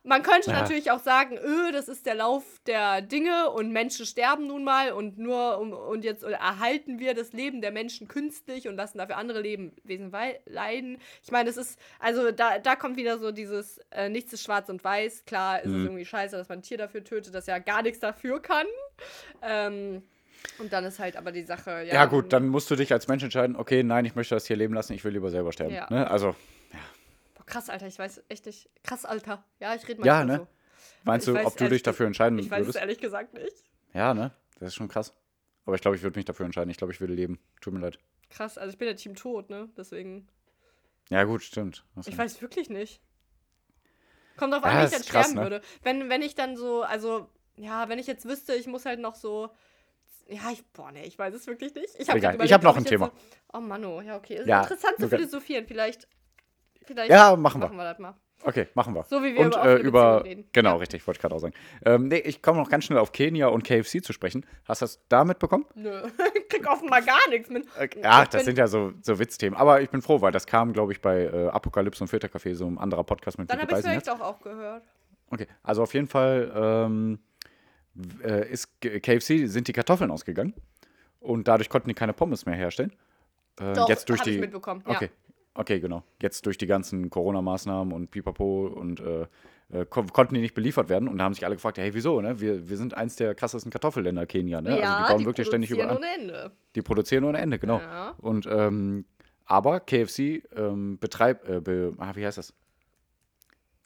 [0.03, 0.59] Man könnte Ja.
[0.61, 4.93] natürlich auch sagen, öh, das ist der Lauf der Dinge und Menschen sterben nun mal
[4.93, 9.17] und nur um, und jetzt erhalten wir das Leben der Menschen künstlich und lassen dafür
[9.17, 10.97] andere Lebewesen wei- leiden.
[11.23, 14.69] Ich meine, das ist, also da, da kommt wieder so dieses, äh, nichts ist schwarz
[14.69, 15.25] und weiß.
[15.25, 15.85] Klar ist es Mhm.
[15.85, 18.65] irgendwie scheiße, dass man ein Tier dafür tötet, das ja gar nichts dafür kann.
[19.43, 20.01] Ähm,
[20.57, 21.93] und dann ist halt aber die Sache, ja.
[21.93, 24.55] Ja, gut, dann musst du dich als Mensch entscheiden, okay, nein, ich möchte das hier
[24.55, 25.75] leben lassen, ich will lieber selber sterben.
[25.75, 25.85] Ja.
[25.91, 26.09] Ne?
[26.09, 26.35] Also,
[27.51, 28.69] krass, Alter, ich weiß echt nicht.
[28.83, 29.43] Krass, Alter.
[29.59, 30.37] Ja, ich rede Ja, manchmal ne?
[30.43, 30.47] so.
[31.03, 32.79] meinst Ich du, ob du dich dafür entscheiden Ich weiß es würdest?
[32.79, 33.55] ehrlich gesagt nicht.
[33.93, 34.31] Ja, ne?
[34.59, 35.13] Das ist schon krass.
[35.65, 36.69] Aber ich glaube, ich würde mich dafür entscheiden.
[36.71, 37.39] Ich glaube, ich würde leben.
[37.59, 37.99] Tut mir leid.
[38.29, 39.69] Krass, also ich bin ja Team Tod, ne?
[39.77, 40.27] Deswegen.
[41.09, 41.83] Ja, gut, stimmt.
[41.95, 43.01] Hast Ich du- weiß wirklich nicht.
[44.37, 45.41] Kommt drauf Ja, an, wie ich dann krass, sterben ne?
[45.41, 45.61] würde.
[45.83, 49.15] Wenn, wenn ich dann so, also, ja, wenn ich jetzt wüsste, ich muss halt noch
[49.15, 49.49] so.
[50.27, 51.93] Ja, ich, boah, nee, ich weiß es wirklich nicht.
[51.99, 53.07] Ich habe hab noch ein Thema.
[53.07, 53.11] So,
[53.57, 54.35] oh Manno, ja, okay.
[54.37, 55.65] Ist Ja, interessant zu philosophieren.
[55.67, 56.07] Vielleicht.
[56.85, 57.67] Vielleicht Ja, machen wir.
[57.67, 58.15] machen wir das mal.
[58.43, 59.03] Okay, machen wir.
[59.03, 60.45] So wie wir und, über äh, über reden.
[60.51, 60.75] Genau, Ja.
[60.77, 61.53] richtig, wollte ich gerade auch sagen.
[61.85, 64.43] Ähm, nee, ich komme noch ganz schnell auf Kenia und KFC zu sprechen.
[64.65, 65.65] Hast du das da mitbekommen?
[65.75, 66.01] Nö,
[66.35, 67.67] ich krieg offenbar gar nichts mit.
[68.01, 69.55] Ja, Ich das sind ja so, so Witzthemen.
[69.59, 72.65] Aber ich bin froh, weil das kam, glaube ich, bei äh, Apokalypse und Filtercafé, so
[72.65, 74.05] ein anderer Podcast mit Dann habe ich Reisenherz.
[74.05, 74.83] vielleicht auch, auch gehört.
[75.29, 77.19] Okay, also auf jeden Fall ähm,
[78.23, 80.55] äh, ist KFC, sind die Kartoffeln ausgegangen
[81.19, 82.91] und dadurch konnten die keine Pommes mehr herstellen.
[83.59, 84.31] Äh, Doch, jetzt durch die.
[84.31, 84.99] ich mitbekommen, ja.
[85.53, 85.79] Okay.
[85.79, 86.03] genau.
[86.21, 89.27] Jetzt durch die ganzen Corona-Maßnahmen und Pipapo und äh,
[89.71, 92.21] äh, kon konnten die nicht beliefert werden und da haben sich alle gefragt, hey, wieso,
[92.21, 92.39] ne?
[92.39, 94.79] Wir, wir sind eins der krassesten Kartoffelländer Kenia, ne?
[94.79, 96.15] Ja, also die bauen wirklich ständig produzieren überall.
[96.19, 96.51] ohne Ende.
[96.75, 97.79] Die produzieren ohne Ende, genau.
[97.79, 98.15] Ja.
[98.19, 99.05] Und ähm,
[99.45, 102.53] aber KFC ähm, betreibt, äh, be, ah, wie heißt das?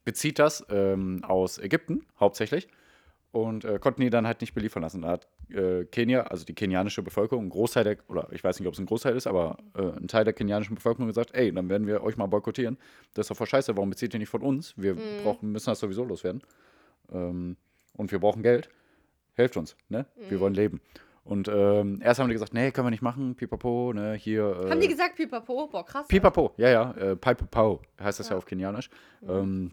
[0.03, 2.67] Bezieht das ähm, aus Ägypten hauptsächlich
[3.35, 5.01] und äh, konnten die dann halt nicht beliefern lassen.
[5.01, 8.67] Da hat äh, Kenia, also die kenianische Bevölkerung, ein Großteil der, oder ich weiß nicht,
[8.67, 11.67] ob es ein Großteil ist, aber äh, ein Teil der kenianischen Bevölkerung gesagt, ey, dann
[11.67, 12.77] werden wir euch mal boykottieren.
[13.13, 14.73] Das ist doch voll scheiße, warum bezieht ihr nicht von uns?
[14.77, 16.43] Wir brauchen, müssen das sowieso loswerden.
[17.11, 17.57] Ähm,
[17.97, 18.69] und wir brauchen Geld.
[19.33, 20.05] Helft uns, ne?
[20.29, 20.79] Wir wollen leben.
[21.25, 24.43] Und ähm, erst haben die gesagt, nee, können wir nicht machen, pipapo, ne, hier.
[24.63, 25.67] Äh, Haben die gesagt Pipapo?
[25.67, 26.07] Boah, krass.
[26.07, 28.89] Pipapo, ja, ja, äh, Pipapo heißt das ja, auf Kenianisch.
[29.27, 29.71] Ähm,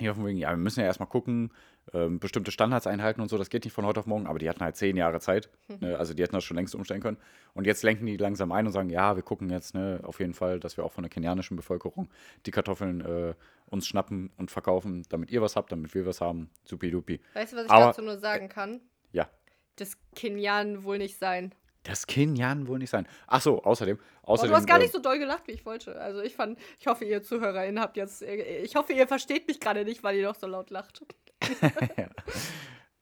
[0.00, 1.52] hier von wegen, ja, wir müssen ja erstmal gucken,
[1.92, 4.48] ähm, bestimmte Standards einhalten und so, das geht nicht von heute auf morgen, aber die
[4.48, 5.48] hatten halt zehn Jahre Zeit,
[5.80, 7.16] ne, also die hätten das schon längst umstellen können.
[7.54, 10.34] Und jetzt lenken die langsam ein und sagen, ja, wir gucken jetzt ne, auf jeden
[10.34, 12.08] Fall, dass wir auch von der kenianischen Bevölkerung
[12.46, 13.34] die Kartoffeln äh,
[13.66, 17.20] uns schnappen und verkaufen, damit ihr was habt, damit wir was haben, supi-dupi.
[17.34, 18.80] Weißt du, was ich Aber- dazu nur sagen kann?
[19.12, 19.28] Ja,
[19.76, 21.54] Das Kenian wohl nicht sein.
[21.82, 23.06] Das Kenian wohl nicht sein.
[23.26, 23.98] Ach so, außerdem,
[24.30, 26.00] Oh, außerdem du hast gar nicht so doll gelacht, wie ich wollte.
[26.00, 29.58] Also ich fand, ich hoffe, ihr ZuhörerInnen habt jetzt, äh, ich hoffe, ihr versteht mich
[29.58, 31.04] gerade nicht, weil ihr doch so laut lacht.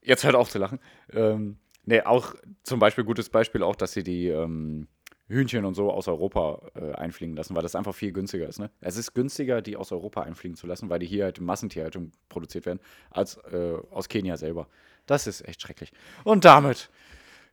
[0.01, 0.81] Jetzt hört auf zu lachen.
[1.12, 4.88] Ähm, nee, auch zum Beispiel, gutes Beispiel auch, dass sie die ähm,
[5.27, 8.59] Hühnchen und so aus Europa äh, einfliegen lassen, weil das einfach viel günstiger ist.
[8.59, 8.71] Ne?
[8.81, 12.12] Es ist günstiger, die aus Europa einfliegen zu lassen, weil die hier halt in Massentierhaltung
[12.31, 14.69] produziert werden, als äh, aus Kenia selber.
[15.05, 15.93] Das ist echt schrecklich.
[16.25, 16.88] Und damit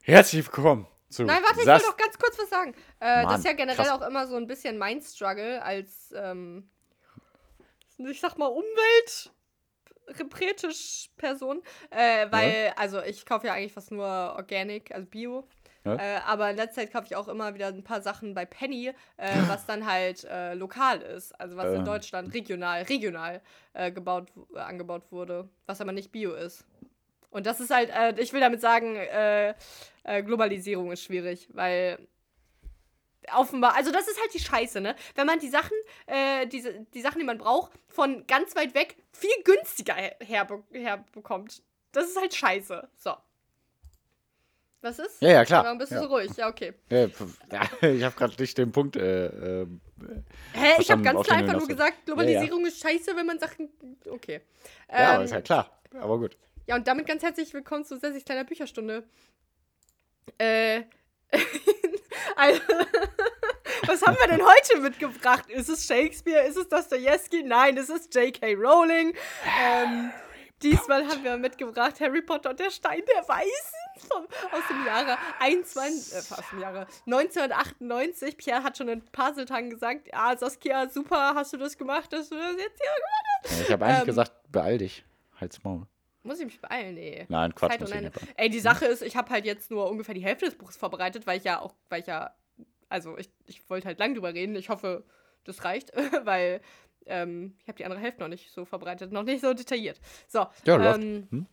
[0.04, 2.74] herzlich willkommen zu Nein, warte, ich will doch ganz kurz was sagen.
[3.00, 3.90] Äh, das Mann, ist ja generell krass.
[3.90, 6.70] auch immer so ein bisschen mein Struggle als, ähm,
[7.98, 9.32] ich sag mal, Umwelt.
[10.08, 15.48] Repretisch Person, äh, weil, also ich kaufe ja eigentlich fast nur Organic, also Bio.
[15.84, 15.96] Ja.
[15.96, 18.92] Äh, aber in letzter Zeit kaufe ich auch immer wieder ein paar Sachen bei Penny,
[19.18, 21.40] äh, was dann halt äh, lokal ist.
[21.40, 21.86] Also was in Ähm.
[21.86, 23.42] Deutschland regional, regional
[23.74, 26.66] äh, gebaut, äh, angebaut wurde, was aber nicht Bio ist.
[27.30, 28.96] Und das ist halt, äh, ich will damit sagen,
[30.06, 32.00] äh, Globalisierung ist schwierig, weil
[33.34, 34.96] offenbar, also das ist halt die Scheiße, ne?
[35.16, 38.98] Wenn man die Sachen, äh, diese, die Sachen, die man braucht, von ganz weit weg
[39.12, 41.62] viel günstiger her- herbe herbekommt.
[41.92, 42.88] Das ist halt scheiße.
[42.98, 43.14] So.
[44.82, 45.22] Was ist?
[45.22, 45.64] Ja, ja, klar.
[45.64, 46.02] Warum bist du Ja.
[46.04, 46.32] so ruhig?
[46.38, 46.74] Ja, okay.
[46.92, 47.06] Ja,
[47.90, 48.96] ich habe gerade nicht den Punkt.
[48.96, 49.68] Äh, äh,
[50.54, 53.70] Hä, ich habe ganz klar einfach nur gesagt, Globalisierung ist scheiße, wenn man Sachen.
[54.08, 54.42] Okay.
[54.92, 55.72] ja, Ähm, ist ja klar.
[56.00, 56.38] Aber gut.
[56.68, 59.04] Ja, und damit ganz herzlich willkommen zu Sessis kleiner Bücherstunde.
[60.38, 60.84] Äh.
[62.36, 62.62] also,
[63.88, 65.50] was haben wir denn heute mitgebracht?
[65.50, 66.44] Ist es Shakespeare?
[66.44, 67.44] Ist es Dostoevsky?
[67.44, 68.54] Nein, es ist J.K.
[68.54, 69.14] Rowling.
[69.60, 70.12] Ähm,
[70.62, 75.18] diesmal haben wir mitgebracht Harry Potter und der Stein der Weisen vom, aus dem Jahre
[75.40, 78.38] 21, äh, aus dem Jahre 1998.
[78.38, 82.12] Pierre hat schon in ein paar Tagen gesagt, ja, Saskia, super, hast du das gemacht,
[82.14, 83.62] dass du das jetzt hier gemacht hast?
[83.62, 85.06] Ich habe eigentlich ähm, gesagt, beeil dich.
[85.40, 85.88] Halt's Maul.
[86.26, 86.96] Muss ich mich beeilen?
[86.96, 87.26] Nee.
[87.30, 87.72] Nein, Quatsch.
[87.72, 88.16] Zeit muss ich nicht.
[88.36, 91.28] Ey, die Sache ist, ich habe halt jetzt nur ungefähr die Hälfte des Buchs vorbereitet,
[91.28, 92.36] weil ich ja auch, weil ich ja,
[92.90, 94.56] also ich, ich wollte halt lang drüber reden.
[94.56, 95.06] Ich hoffe,
[95.44, 95.92] das reicht,
[96.26, 96.62] weil
[97.06, 100.02] ähm, ich habe die andere Hälfte noch nicht so vorbereitet, noch nicht so detailliert.
[100.28, 101.46] So, Ja, ähm, Hm?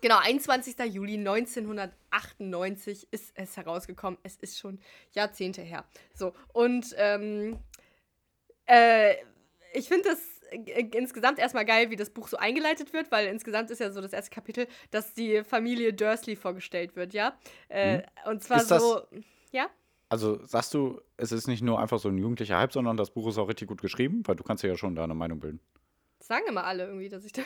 [0.00, 0.76] genau, 21.
[0.92, 4.18] Juli 1998 ist es herausgekommen.
[4.22, 4.78] Es ist schon
[5.12, 5.84] Jahrzehnte her.
[6.14, 7.58] So, und ähm,
[8.66, 9.14] äh,
[9.74, 10.35] ich finde das
[10.92, 14.12] insgesamt erstmal geil, wie das Buch so eingeleitet wird, weil insgesamt ist ja so das
[14.12, 17.36] erste Kapitel, dass die Familie Dursley vorgestellt wird, ja.
[17.68, 18.68] Äh, Und zwar Mhm.
[18.68, 19.02] Das- so.
[19.52, 19.68] Ja?
[20.08, 23.26] Also sagst du, es ist nicht nur einfach so ein jugendlicher Hype, sondern das Buch
[23.28, 25.58] ist auch richtig gut geschrieben, weil du kannst ja schon da eine Meinung bilden.
[26.18, 27.42] Das sagen immer alle irgendwie, dass ich da.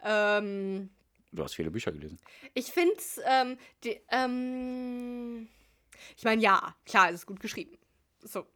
[0.38, 0.90] ähm,
[1.32, 2.20] Du hast viele Bücher gelesen.
[2.52, 2.94] ich finde
[3.26, 5.48] ähm, die, ähm,
[6.16, 7.76] ich meine, ja, klar, es ist gut geschrieben.
[8.22, 8.46] So.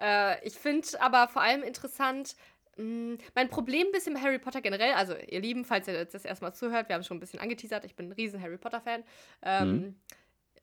[0.00, 2.34] Äh, ich finde aber vor allem interessant,
[2.76, 6.24] mein Problem ein bisschen bei Harry Potter generell, also ihr Lieben, falls ihr jetzt das
[6.24, 9.04] erstmal zuhört, wir haben schon ein bisschen angeteasert, ich bin ein riesen Harry Potter-Fan.
[9.42, 9.96] Ähm,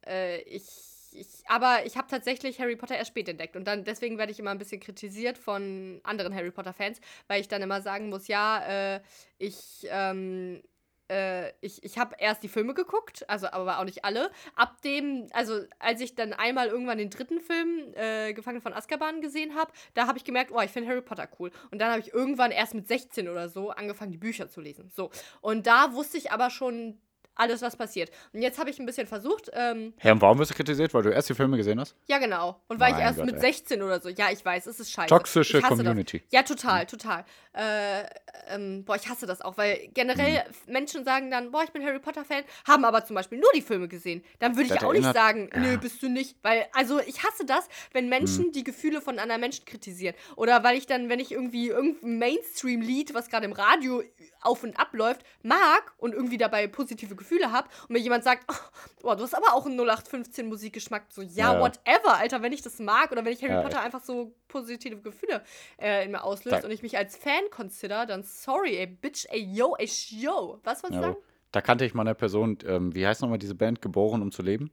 [0.07, 0.67] äh, ich,
[1.11, 4.39] ich, aber ich habe tatsächlich Harry Potter erst spät entdeckt und dann deswegen werde ich
[4.39, 8.95] immer ein bisschen kritisiert von anderen Harry Potter-Fans, weil ich dann immer sagen muss, ja,
[8.95, 9.01] äh,
[9.37, 10.63] ich, ähm,
[11.09, 14.31] äh, ich, ich habe erst die Filme geguckt, also aber auch nicht alle.
[14.55, 19.21] Ab dem, also als ich dann einmal irgendwann den dritten Film, äh, Gefangen von Azkaban,
[19.21, 21.51] gesehen habe, da habe ich gemerkt, oh, ich finde Harry Potter cool.
[21.71, 24.89] Und dann habe ich irgendwann erst mit 16 oder so angefangen, die Bücher zu lesen.
[24.93, 25.09] So.
[25.41, 26.99] Und da wusste ich aber schon
[27.39, 28.11] alles, was passiert.
[28.33, 30.93] Und jetzt habe ich ein bisschen versucht, ähm, Herr, und warum wirst du kritisiert?
[30.93, 31.95] Weil du erst die Filme gesehen hast?
[32.07, 32.61] ja genau.
[32.67, 33.41] Und weil ich erst Gott, mit ey.
[33.41, 35.07] 16 oder so, ja, ich weiß, es ist scheiße.
[35.09, 36.19] Toxische Community.
[36.19, 36.27] Das.
[36.31, 37.25] Ja, total, total.
[37.53, 38.03] Äh,
[38.49, 40.73] ähm, boah, ich hasse das auch, weil generell Mhm.
[40.73, 43.87] Menschen sagen dann, boah, ich bin Harry Potter-Fan, haben aber zum Beispiel nur die Filme
[43.87, 44.23] gesehen.
[44.39, 45.77] Dann würde ich auch nicht erinnert- sagen, nö, Ja.
[45.77, 46.35] bist du nicht.
[46.43, 48.51] Weil, also ich hasse das, wenn Menschen Mhm.
[48.51, 50.15] die Gefühle von anderen Menschen kritisieren.
[50.35, 54.03] Oder weil ich dann, wenn ich irgendwie irgendein Mainstream-Lied, was gerade im Radio
[54.41, 58.43] auf und ab läuft, mag und irgendwie dabei positive Gefühle habe und mir jemand sagt,
[58.49, 61.03] oh, boah, du hast aber auch einen 0815 Musikgeschmack.
[61.09, 61.59] So, ja, Ja.
[61.59, 64.97] whatever, Alter, wenn ich das mag oder wenn ich Harry Ja, Potter einfach so positive
[65.01, 65.43] Gefühle
[65.79, 69.25] äh, in mir auslöst Da- und ich mich als Fan consider, dann sorry, ey, bitch,
[69.29, 70.59] ey, yo, ey, yo.
[70.63, 71.17] Was wolltest du sagen?
[71.51, 74.41] da kannte ich mal eine Person, ähm, wie heißt nochmal diese Band, Geboren, um zu
[74.43, 74.71] leben?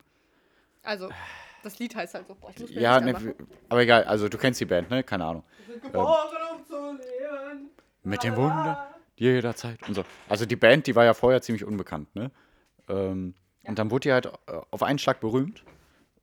[0.83, 1.09] Also,
[1.63, 3.35] das Lied heißt halt so, boah, Ja, ne,
[3.69, 5.03] aber egal, also du kennst die Band, ne?
[5.03, 5.43] Keine Ahnung.
[5.83, 7.71] Geboren, um zu leben.
[8.05, 10.05] Mit dem Wunder jederzeit und so.
[10.29, 12.31] Also die Band, die war ja vorher ziemlich unbekannt, ne?
[12.89, 14.31] Ähm, Und dann wurde die halt äh,
[14.71, 15.65] auf einen Schlag berühmt.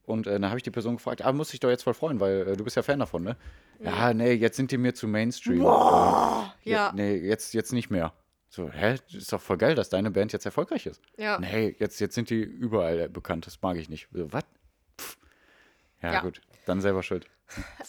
[0.05, 2.19] Und äh, dann habe ich die Person gefragt, ah, muss ich doch jetzt voll freuen,
[2.19, 3.37] weil äh, du bist ja Fan davon, ne?
[3.79, 5.61] Ja, nee, jetzt sind die mir zu Mainstream.
[5.61, 6.91] Ähm, Ja.
[6.93, 8.13] Nee, jetzt, jetzt nicht mehr.
[8.49, 8.97] So, hä?
[9.11, 11.01] Ist doch voll geil, dass deine Band jetzt erfolgreich ist.
[11.17, 11.39] Ja.
[11.39, 14.07] Nee, jetzt, jetzt sind die überall bekannt, das mag ich nicht.
[14.13, 14.43] So, was?
[16.01, 16.21] Ja, Ja.
[16.21, 17.25] gut, dann selber schuld.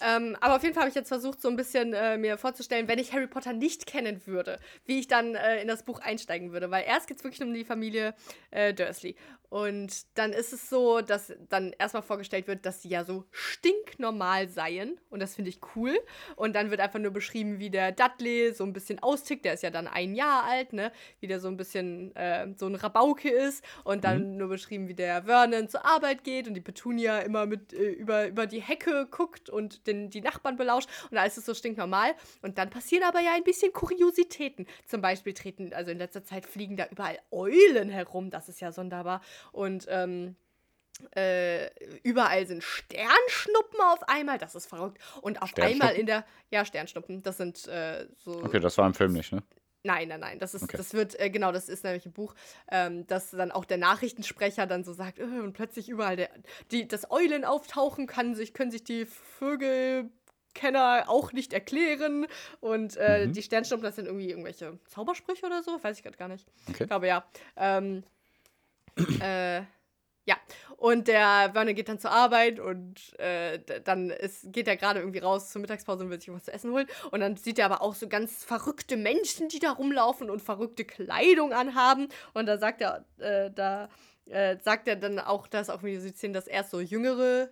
[0.00, 2.88] Ähm, aber auf jeden Fall habe ich jetzt versucht, so ein bisschen äh, mir vorzustellen,
[2.88, 6.52] wenn ich Harry Potter nicht kennen würde, wie ich dann äh, in das Buch einsteigen
[6.52, 6.70] würde.
[6.70, 8.14] Weil erst geht es wirklich um die Familie
[8.50, 9.16] äh, Dursley.
[9.54, 14.48] Und dann ist es so, dass dann erstmal vorgestellt wird, dass sie ja so stinknormal
[14.48, 14.98] seien.
[15.10, 15.96] Und das finde ich cool.
[16.34, 19.44] Und dann wird einfach nur beschrieben, wie der Dudley so ein bisschen austickt.
[19.44, 20.90] Der ist ja dann ein Jahr alt, ne?
[21.20, 23.64] Wie der so ein bisschen äh, so ein Rabauke ist.
[23.84, 27.72] Und dann nur beschrieben, wie der Vernon zur Arbeit geht und die Petunia immer mit
[27.72, 30.88] äh, über, über die Hecke guckt und den, die Nachbarn belauscht.
[31.10, 32.14] Und da ist es so stinknormal.
[32.42, 34.66] Und dann passieren aber ja ein bisschen Kuriositäten.
[34.86, 38.30] Zum Beispiel treten, also in letzter Zeit fliegen da überall Eulen herum.
[38.30, 39.20] Das ist ja sonderbar.
[39.52, 40.36] Und ähm,
[41.16, 41.70] äh,
[42.02, 44.38] überall sind Sternschnuppen auf einmal.
[44.38, 44.98] Das ist verrückt.
[45.22, 46.24] Und auf einmal in der.
[46.50, 47.22] Ja, Sternschnuppen.
[47.22, 48.42] Das sind äh, so.
[48.44, 49.42] Okay, das war im Film nicht, ne?
[49.86, 50.38] Nein, nein, nein.
[50.38, 50.78] Das ist, Okay.
[50.78, 52.34] das wird, äh, genau, das ist nämlich ein Buch,
[52.70, 56.30] ähm, dass dann auch der Nachrichtensprecher dann so sagt, äh, und plötzlich überall der,
[56.70, 62.26] die, das Eulen auftauchen kann sich, können sich die Vögelkenner auch nicht erklären.
[62.60, 63.32] Und äh, Mhm.
[63.34, 66.46] die Sternschnuppen, das sind irgendwie irgendwelche Zaubersprüche oder so, weiß ich gerade gar nicht.
[66.70, 66.84] Okay.
[66.84, 67.22] Ich glaube ja.
[67.56, 68.04] Ähm,
[69.20, 69.62] äh,
[70.26, 70.36] ja,
[70.76, 75.18] und der Vernon geht dann zur Arbeit und äh, dann ist, geht er gerade irgendwie
[75.20, 76.86] raus zur Mittagspause und will sich was zu essen holen.
[77.10, 80.84] Und dann sieht er aber auch so ganz verrückte Menschen, die da rumlaufen und verrückte
[80.84, 82.08] Kleidung anhaben.
[82.32, 83.88] Und da sagt er, äh, da
[84.26, 87.50] äh, sagt er dann auch, dass auch wie sie sehen, dass erst so jüngere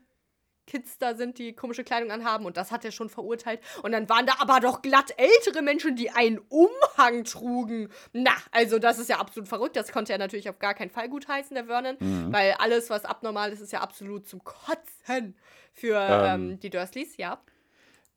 [0.67, 3.61] Kids da sind, die komische Kleidung anhaben und das hat er schon verurteilt.
[3.83, 7.89] Und dann waren da aber doch glatt ältere Menschen, die einen Umhang trugen.
[8.13, 9.77] Na, also das ist ja absolut verrückt.
[9.77, 11.97] Das konnte er natürlich auf gar keinen Fall gutheißen, der Vernon,
[12.33, 15.37] weil alles, was abnormal ist, ist ja absolut zum Kotzen
[15.73, 16.61] für ähm, Ähm.
[16.61, 17.41] die Dursleys, ja.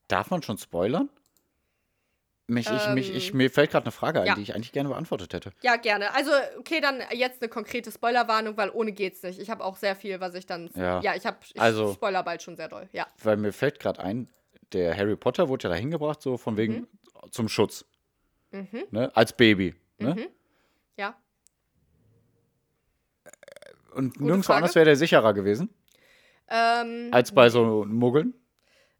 [0.07, 1.09] Darf man schon spoilern?
[2.47, 4.35] Mich, ich, mich, ich, Ähm, mir fällt gerade eine Frage ein, ja.
[4.35, 5.51] die ich eigentlich gerne beantwortet hätte.
[5.63, 6.13] Ja, gerne.
[6.13, 6.29] Also,
[6.59, 9.39] okay, dann jetzt eine konkrete Spoilerwarnung, weil ohne geht's nicht.
[9.39, 10.69] Ich habe auch sehr viel, was ich dann.
[10.75, 11.01] Ja.
[11.01, 11.37] ja ich habe.
[11.53, 12.87] Ich Also- Spoiler bald schon sehr doll.
[12.93, 13.07] Ja.
[13.23, 14.29] Weil mir fällt gerade ein,
[14.73, 16.87] der Harry Potter wurde ja da hingebracht, so von wegen Mhm.
[17.31, 17.83] zum Schutz.
[18.91, 19.11] Ne?
[19.15, 19.73] Als Baby.
[19.97, 20.13] Ne?
[20.15, 20.27] Mhm.
[20.97, 21.15] Ja.
[23.93, 24.57] Und nirgendwo Frage.
[24.57, 25.69] anders wäre der sicherer gewesen,
[26.47, 28.33] Ähm, als bei so Muggeln,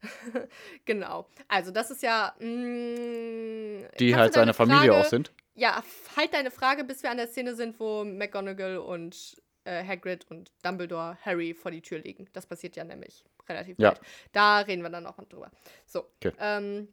[0.85, 1.27] Genau.
[1.47, 2.33] Also das ist ja.
[2.39, 5.31] Mh, die kannst halt seine Familie Frage, auch sind.
[5.55, 5.83] Ja,
[6.17, 10.51] halt deine Frage, bis wir an der Szene sind, wo McGonagall und äh, Hagrid und
[10.63, 12.27] Dumbledore Harry vor die Tür legen.
[12.33, 13.91] Das passiert ja nämlich relativ Ja.
[13.91, 14.01] bald.
[14.31, 15.51] Da reden wir dann noch mal drüber.
[15.85, 16.05] So.
[16.21, 16.33] Okay.
[16.39, 16.87] Ähm,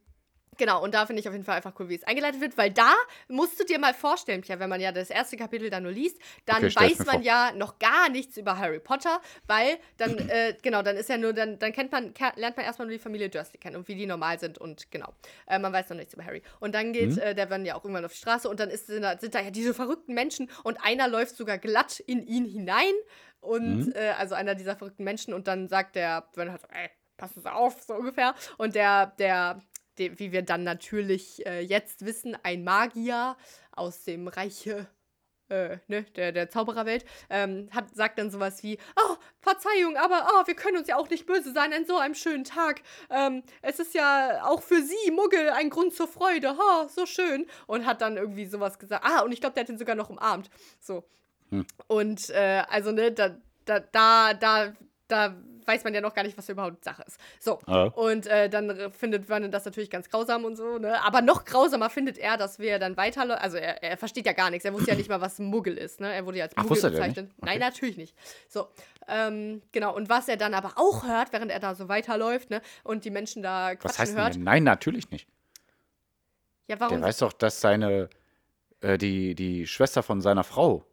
[0.58, 2.70] Genau, und da finde ich auf jeden Fall einfach cool, wie es eingeleitet wird, weil
[2.70, 2.92] da
[3.28, 6.18] musst du dir mal vorstellen, Pia, wenn man ja das erste Kapitel dann nur liest,
[6.44, 7.22] dann Okay, weiß man vor.
[7.22, 11.32] ja noch gar nichts über Harry Potter, weil dann, äh, genau, dann ist ja nur,
[11.32, 14.04] dann, dann kennt man, lernt man erstmal nur die Familie Dursley kennen und wie die
[14.06, 15.14] normal sind und genau.
[15.46, 16.42] Äh, man weiß noch nichts über Harry.
[16.60, 17.18] Und dann geht Mhm.
[17.18, 19.34] äh, der Vernon ja auch irgendwann auf die Straße und dann ist, sind, da, sind
[19.34, 22.92] da ja diese verrückten Menschen und einer läuft sogar glatt in ihn hinein
[23.40, 23.92] und, Mhm.
[23.94, 27.50] äh, also einer dieser verrückten Menschen und dann sagt der Vernon halt ey, passen Sie
[27.52, 28.34] auf, so ungefähr.
[28.58, 29.62] Und der, der,
[29.98, 33.36] der wie wir dann natürlich äh, jetzt wissen, ein Magier
[33.72, 34.88] aus dem Reiche
[35.52, 40.46] äh, ne, der, der Zaubererwelt, ähm, hat, sagt dann sowas wie, oh, Verzeihung, aber oh,
[40.46, 42.82] wir können uns ja auch nicht böse sein an so einem schönen Tag.
[43.10, 46.56] Ähm, es ist ja auch für Sie, Muggel, ein Grund zur Freude.
[46.56, 47.46] Ha, so schön.
[47.66, 49.04] Und hat dann irgendwie sowas gesagt.
[49.04, 50.48] Ah, und ich glaube, der hat ihn sogar noch umarmt.
[50.80, 51.04] So.
[51.50, 51.66] Hm.
[51.86, 54.72] Und äh, also, ne, da, da, da, da,
[55.08, 57.18] da weiß man ja noch gar nicht, was überhaupt Sache ist.
[57.40, 57.58] So.
[57.66, 57.84] Ja.
[57.84, 61.02] Und äh, dann findet Vernon das natürlich ganz grausam und so, ne?
[61.04, 63.40] Aber noch grausamer findet er, dass wir dann weiter.
[63.40, 64.64] Also er, er versteht ja gar nichts.
[64.64, 66.12] Er wusste ja nicht mal, was Muggel ist, ne?
[66.12, 67.26] Er wurde ja als Ach, Muggel bezeichnet.
[67.28, 67.42] nicht?
[67.42, 68.14] Nein, natürlich nicht.
[68.48, 68.68] So.
[69.08, 69.94] Ähm, genau.
[69.94, 72.62] Und was er dann aber auch hört, während er da so weiterläuft, ne?
[72.84, 74.18] Und die Menschen da Was quatschen heißt denn?
[74.18, 74.34] hört.
[74.34, 74.44] denn?
[74.44, 75.28] Nein, natürlich nicht.
[76.68, 76.98] Ja, warum?
[76.98, 78.08] Der weiß doch, dass seine,
[78.80, 80.86] äh, die, die Schwester von seiner Frau.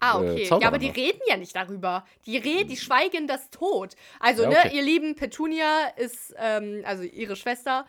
[0.00, 0.42] Ah, äh, okay.
[0.42, 2.04] ja, Zauberer aber die reden ja nicht darüber.
[2.26, 3.94] Die reden, die schweigen das tot.
[4.20, 4.76] Also, Ja, ne, okay.
[4.76, 7.86] ihr Lieben, Petunia ist, ähm, also ihre Schwester,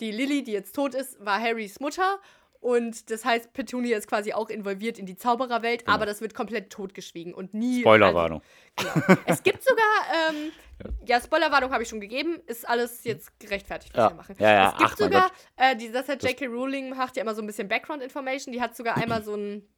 [0.00, 2.18] die Lily, die jetzt tot ist, war Harrys Mutter.
[2.58, 6.70] Und das heißt, Petunia ist quasi auch involviert in die Zaubererwelt, aber das wird komplett
[6.70, 7.78] totgeschwiegen und nie.
[7.78, 7.90] Genau.
[7.90, 8.42] Spoilerwarnung.
[8.76, 9.18] Also, genau.
[9.26, 10.52] es gibt sogar, ähm,
[11.04, 14.10] ja, Spoilerwarnung habe ich schon gegeben, ist alles jetzt gerechtfertigt, was Ja.
[14.10, 14.36] wir machen.
[14.38, 16.46] Ja, ja, Es gibt ach, sogar, äh, die, das hat J.K.
[16.46, 19.68] Rowling macht ja immer so ein bisschen Background-Information, die hat sogar einmal so ein.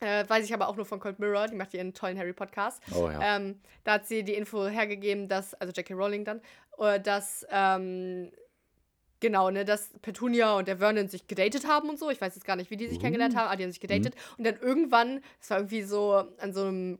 [0.00, 2.82] Äh, weiß ich aber auch nur von Cold Mirror, die macht ihren tollen Harry-Podcast.
[2.94, 3.36] Oh ja.
[3.36, 5.94] Ähm, da hat sie die Info hergegeben, dass, also J.K.
[5.94, 6.40] Rowling dann,
[6.78, 8.32] äh, dass, ähm,
[9.20, 12.08] genau, ne, dass Petunia und der Vernon sich gedatet haben und so.
[12.10, 13.00] Ich weiß jetzt gar nicht, wie die sich Uh.
[13.00, 14.14] kennengelernt haben, aber die haben sich gedatet.
[14.14, 14.34] Mhm.
[14.38, 16.98] Und dann irgendwann, es war irgendwie so an so einem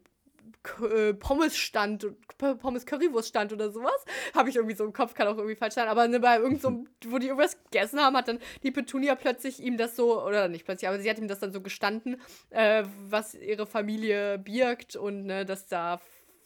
[1.19, 2.07] Pommesstand,
[2.39, 4.05] P- Pommes-Currywurststand oder sowas.
[4.35, 5.89] Habe ich irgendwie so im Kopf, kann auch irgendwie falsch sein.
[5.89, 9.77] Aber ne, bei irgendeinem, wo die irgendwas gegessen haben, hat dann die Petunia plötzlich ihm
[9.77, 13.35] das so, oder nicht plötzlich, aber sie hat ihm das dann so gestanden, äh, was
[13.35, 16.01] ihre Familie birgt und ne, dass da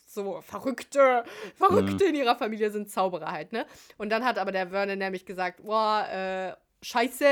[0.06, 1.24] so Verrückte,
[1.56, 3.66] Verrückte in ihrer Familie sind Zauberer halt, ne?
[3.98, 6.52] Und dann hat aber der Vernon nämlich gesagt, boah, äh,
[6.84, 7.26] scheiße,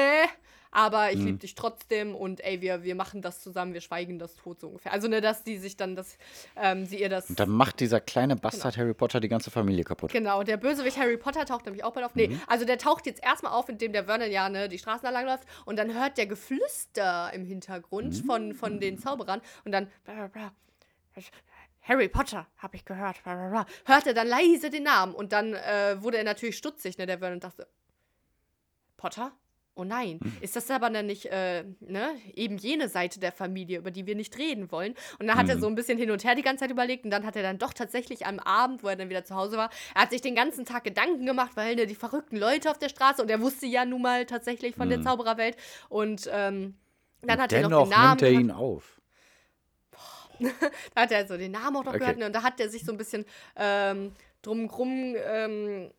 [0.72, 4.34] aber ich liebe dich trotzdem und ey, wir, wir machen das zusammen, wir schweigen das
[4.34, 4.92] tot so ungefähr.
[4.92, 6.16] Also, ne, dass die sich dann, dass
[6.56, 7.28] ähm, sie ihr das.
[7.30, 10.10] Und dann macht dieser kleine Bastard Harry Potter die ganze Familie kaputt.
[10.10, 12.14] Genau, der Bösewicht Harry Potter taucht nämlich auch bald auf.
[12.14, 12.40] Nee, Mhm.
[12.48, 15.46] also der taucht jetzt erstmal auf, indem der Vernon ja ne, die Straßen lang läuft
[15.66, 18.24] und dann hört der Geflüster im Hintergrund Mhm.
[18.26, 20.52] von, von den Zauberern und dann bla, bla, bla.
[21.82, 23.16] Harry Potter, habe ich gehört.
[23.26, 27.18] Hört er dann leise den Namen und dann äh, wurde er natürlich stutzig, ne, der
[27.18, 27.66] Vernon dachte,
[28.96, 29.32] Potter?
[29.74, 30.36] Oh nein, Hm.
[30.42, 34.14] ist das aber dann nicht, äh, ne, eben jene Seite der Familie, über die wir
[34.14, 34.94] nicht reden wollen?
[35.18, 35.60] Und dann hat er Hm.
[35.62, 37.58] so ein bisschen hin und her die ganze Zeit überlegt und dann hat er dann
[37.58, 40.34] doch tatsächlich am Abend, wo er dann wieder zu Hause war, er hat sich den
[40.34, 43.64] ganzen Tag Gedanken gemacht, weil ne, die verrückten Leute auf der Straße und er wusste
[43.66, 45.56] ja nun mal tatsächlich von der Zaubererwelt
[45.88, 46.74] und ähm,
[47.22, 47.78] dann hat er noch Hm.
[47.78, 48.08] Den Namen.
[48.10, 49.00] nimmt er ihn auf.
[50.94, 51.98] Da hat er so den Namen auch noch Okay.
[52.00, 53.24] gehört ne, und da hat er sich so ein bisschen
[53.56, 55.90] ähm, drumrum, ähm,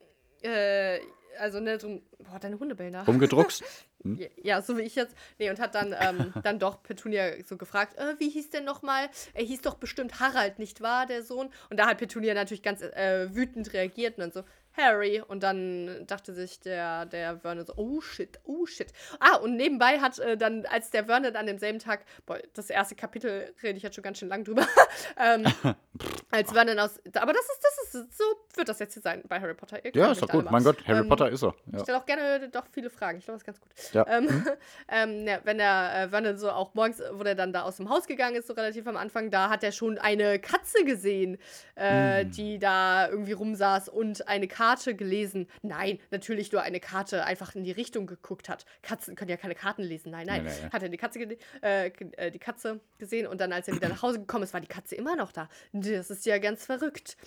[0.41, 0.99] äh,
[1.39, 3.07] also ne, drum, boah, deine Hunde bellen nach.
[3.07, 3.63] Rumgedruckst.
[4.03, 5.15] Ja, Ja, so wie ich jetzt.
[5.39, 9.09] Nee, und hat dann, ähm, dann doch Petunia so gefragt, äh, wie hieß denn nochmal?
[9.33, 11.49] Er hieß doch bestimmt Harald, nicht wahr, der Sohn?
[11.69, 14.43] Und da hat Petunia natürlich ganz äh, wütend reagiert und dann so,
[14.75, 15.21] Harry.
[15.27, 18.91] Und dann dachte sich der, der Vernon so, oh shit, oh shit.
[19.19, 22.95] Ah, und nebenbei hat äh, dann, als der Vernon an demselben Tag, boah, das erste
[22.95, 24.65] Kapitel rede ich jetzt schon ganz schön lang drüber,
[25.17, 25.45] ähm,
[26.31, 28.23] als Vernon aus, aber das ist, das ist, so
[28.55, 29.83] wird das jetzt hier sein bei Harry Potter.
[29.83, 30.49] Ihr Ja, ist doch gut.
[30.49, 31.53] Mein Gott, Harry Ähm, Potter ist er.
[31.67, 31.79] ich Ja.
[31.79, 33.19] stelle auch gerne doch viele Fragen.
[33.19, 33.93] Ich glaube, das ist ganz gut.
[33.93, 34.05] Ja.
[34.07, 34.45] Ähm,
[34.89, 37.89] ähm, ja, wenn der äh, Vernon so auch morgens, wo der dann da aus dem
[37.89, 41.37] Haus gegangen ist, so relativ am Anfang, da hat er schon eine Katze gesehen,
[41.75, 45.47] äh, die da irgendwie rumsaß und eine Karte gelesen.
[45.61, 48.65] Nein, natürlich nur eine Karte einfach in die Richtung geguckt hat.
[48.81, 50.11] Katzen können ja keine Karten lesen.
[50.11, 50.45] Nein, nein.
[50.45, 50.69] Nee, nee.
[50.71, 51.19] Hat er die Katze,
[51.61, 54.61] äh, äh, die Katze gesehen und dann, als er wieder nach Hause gekommen ist, war
[54.61, 55.49] die Katze immer noch da.
[55.73, 57.17] Das ist ja ganz verrückt.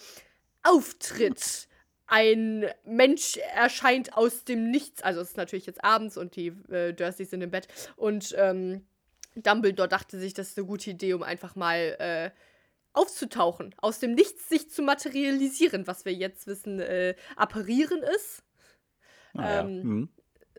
[0.63, 1.69] Auftritt.
[2.07, 5.03] Ein Mensch erscheint aus dem Nichts.
[5.03, 7.69] Also es ist natürlich jetzt abends und die äh, Dursleys sind im Bett.
[7.97, 8.87] Und ähm,
[9.35, 12.31] Dumbledore dachte sich, das ist eine gute Idee, um einfach mal äh,
[12.97, 13.75] aufzutauchen.
[13.79, 18.43] Aus dem Nichts sich zu materialisieren, was wir jetzt wissen, äh, apparieren ist.
[19.33, 19.61] Naja.
[19.61, 20.09] ähm, Mhm.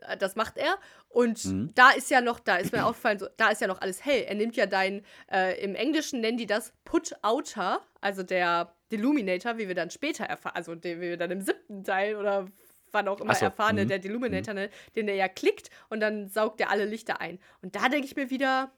[0.02, 0.76] Äh, Das macht er.
[1.08, 1.72] Und Mhm.
[1.74, 4.24] da ist ja noch, da ist mir aufgefallen, so, da ist ja noch alles hell.
[4.28, 9.66] Er nimmt ja dein, äh, im Englischen nennen die das Put-Outer, also der Deluminator, wie
[9.68, 12.46] wir dann später erfahren, also den, wie wir dann im siebten Teil oder
[12.92, 13.88] wann auch immer so, erfahren, ne, mhm.
[13.88, 17.38] der Deluminator, ne, den er ja klickt und dann saugt er alle Lichter ein.
[17.62, 18.70] Und da denke ich mir wieder,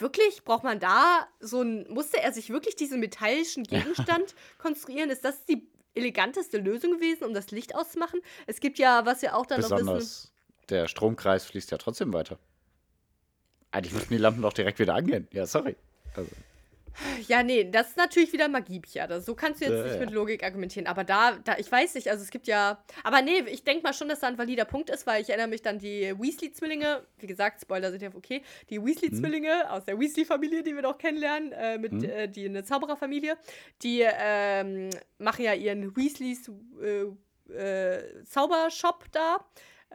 [0.00, 5.10] wirklich, braucht man da so ein, musste er sich wirklich diesen metallischen Gegenstand konstruieren?
[5.10, 8.20] Ist das die eleganteste Lösung gewesen, um das Licht auszumachen?
[8.46, 9.78] Es gibt ja, was wir auch dann noch wissen.
[9.78, 10.32] Besonders
[10.68, 12.38] der Stromkreis fließt ja trotzdem weiter.
[13.70, 15.28] Eigentlich müssten die Lampen doch direkt wieder angehen.
[15.32, 15.76] Ja, sorry.
[16.14, 16.30] Also,
[17.28, 19.06] Ja, nee, das ist natürlich wieder Magie, Pia.
[19.06, 20.86] Das- So kannst du jetzt Ja, nicht mit Logik argumentieren.
[20.86, 22.82] Aber da, da, ich weiß nicht, also es gibt ja.
[23.02, 25.48] Aber nee, ich denke mal schon, dass da ein valider Punkt ist, weil ich erinnere
[25.48, 30.62] mich dann die Weasley-Zwillinge, wie gesagt, Spoiler sind ja okay, die Weasley-Zwillinge aus der Weasley-Familie,
[30.62, 33.36] die wir noch kennenlernen, äh, mit äh, die eine Zaubererfamilie,
[33.82, 36.50] die ähm, machen ja ihren Weasleys
[36.82, 39.44] äh, äh, Zaubershop da.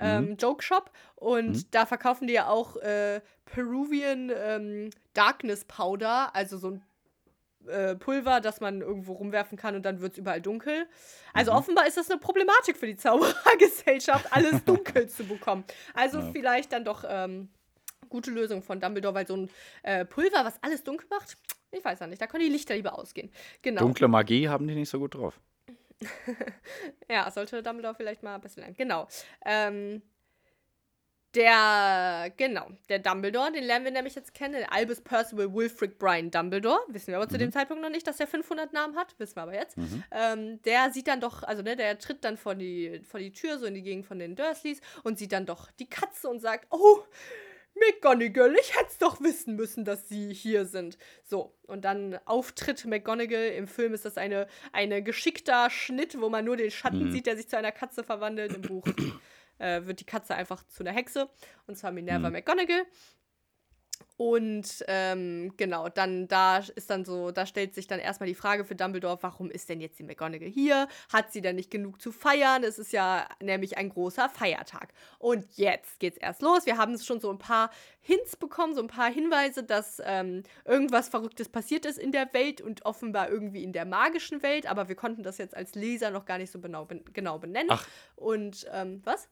[0.01, 6.57] Ähm, Joke Shop und da verkaufen die ja auch äh, Peruvian ähm, Darkness Powder, also
[6.57, 6.81] so ein
[7.67, 10.87] äh, Pulver, das man irgendwo rumwerfen kann und dann wird es überall dunkel.
[11.33, 11.57] Also Mhm.
[11.57, 15.63] offenbar ist das eine Problematik für die Zauberergesellschaft, alles dunkel zu bekommen.
[15.93, 16.31] Also Ja.
[16.31, 17.49] vielleicht dann doch ähm,
[18.09, 19.49] gute Lösung von Dumbledore, weil so ein
[19.83, 21.37] äh, Pulver, was alles dunkel macht,
[21.71, 23.31] ich weiß ja nicht, da können die Lichter lieber ausgehen.
[23.61, 23.81] Genau.
[23.81, 25.39] Dunkle Magie haben die nicht so gut drauf.
[27.09, 28.75] Ja, sollte Dumbledore vielleicht mal besser lernen.
[28.77, 29.07] Genau.
[29.45, 30.01] Ähm,
[31.35, 34.65] der, genau, der Dumbledore, den lernen wir nämlich jetzt kennen.
[34.69, 36.79] Albus Percival Wilfrid Brian Dumbledore.
[36.87, 39.13] Wissen wir aber zu dem Zeitpunkt noch nicht, dass er 500 Namen hat.
[39.19, 39.77] Wissen wir aber jetzt.
[40.11, 43.59] Ähm, der sieht dann doch, also ne, der tritt dann vor die, vor die Tür,
[43.59, 46.65] so in die Gegend von den Dursleys und sieht dann doch die Katze und sagt,
[46.71, 47.03] oh,
[47.75, 50.97] McGonagall, ich hätte es doch wissen müssen, dass sie hier sind.
[51.23, 53.49] So, und dann auftritt McGonagall.
[53.49, 57.37] Im Film ist das eine, eine geschickter Schnitt, wo man nur den Schatten sieht, der
[57.37, 58.53] sich zu einer Katze verwandelt.
[58.53, 58.85] Im Buch
[59.59, 61.29] äh, wird die Katze einfach zu einer Hexe,
[61.67, 62.85] und zwar Minerva McGonagall.
[64.17, 68.65] Und ähm, genau, dann da ist dann so, da stellt sich dann erstmal die Frage
[68.65, 70.89] für Dumbledore, warum ist denn jetzt die McGonagall hier?
[71.11, 72.63] Hat sie denn nicht genug zu feiern?
[72.65, 74.89] Es ist ja nämlich ein großer Feiertag.
[75.19, 76.65] Und jetzt geht's erst los.
[76.65, 81.07] Wir haben schon so ein paar Hints bekommen, so ein paar Hinweise, dass ähm, irgendwas
[81.07, 84.95] Verrücktes passiert ist in der Welt und offenbar irgendwie in der magischen Welt, aber wir
[84.95, 87.69] konnten das jetzt als Leser noch gar nicht so genau, ben genau benennen.
[87.71, 87.87] Ach.
[88.17, 89.29] Und ähm, was?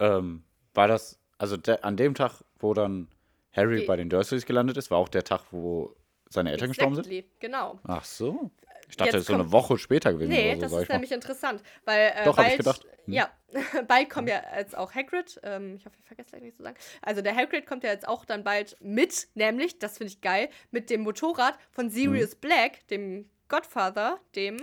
[0.00, 0.44] Ähm,
[0.74, 3.08] war das, also der, an dem Tag, wo dann
[3.52, 3.86] Harry Okay.
[3.86, 5.94] bei den Dursleys gelandet ist, war auch der Tag, wo
[6.28, 7.06] seine Eltern gestorben sind?
[7.06, 7.78] Exactly, Genau.
[7.84, 8.50] Ach so.
[8.88, 10.88] Ich dachte, es ist so eine Woche später gewesen Nee, oder so, das ist ich
[10.88, 10.94] mal.
[10.96, 12.86] nämlich interessant, weil äh, Doch, hab ich bald, gedacht.
[13.04, 13.14] Hm.
[13.14, 13.30] ja,
[13.88, 16.76] bald kommt ja jetzt auch Hagrid, ähm, ich hoffe, ich vergesse gleich nicht zu sagen,
[17.02, 20.48] also der Hagrid kommt ja jetzt auch dann bald mit, nämlich, das finde ich geil,
[20.72, 22.40] mit dem Motorrad von Sirius Hm.
[22.40, 24.56] Black, dem Godfather, dem,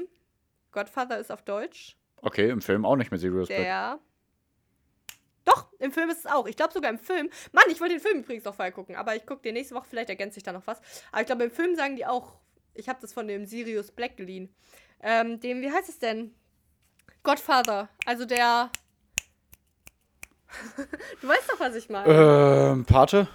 [0.71, 3.99] Godfather ist auf Deutsch, Okay, im Film auch nicht mit Sirius Black.
[5.57, 6.47] Doch, im Film ist es auch.
[6.47, 7.29] Ich glaube sogar im Film.
[7.51, 9.87] Mann, ich wollte den Film übrigens noch vorher gucken, aber ich gucke den nächste Woche,
[9.89, 10.81] vielleicht ergänzt sich da noch was.
[11.11, 12.33] Aber ich glaube, im Film sagen die auch,
[12.73, 14.53] ich habe das von dem Sirius Black geliehen.
[15.01, 16.33] Ähm, dem, wie heißt es denn?
[17.23, 17.89] Godfather.
[18.05, 18.69] Also der.
[21.21, 22.71] du weißt doch, was ich meine.
[22.71, 23.27] Ähm, Pate?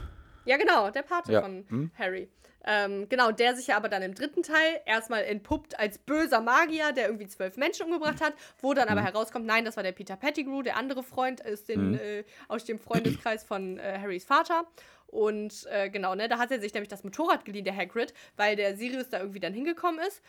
[0.45, 1.91] Ja, genau, der Pate Ja, von hm.
[1.99, 2.29] Harry.
[2.65, 6.93] Ähm, genau, der sich ja aber dann im dritten Teil erstmal entpuppt als böser Magier,
[6.93, 8.93] der irgendwie zwölf Menschen umgebracht hat, wo dann Mhm.
[8.93, 11.95] aber herauskommt, nein, das war der Peter Pettigrew, der andere Freund ist den, Mhm.
[11.99, 14.67] äh, aus dem Freundeskreis von äh, Harrys Vater.
[15.07, 18.57] Und äh, genau, ne, da hat er sich nämlich das Motorrad geliehen, der Hagrid, weil
[18.57, 20.23] der Sirius da irgendwie dann hingekommen ist.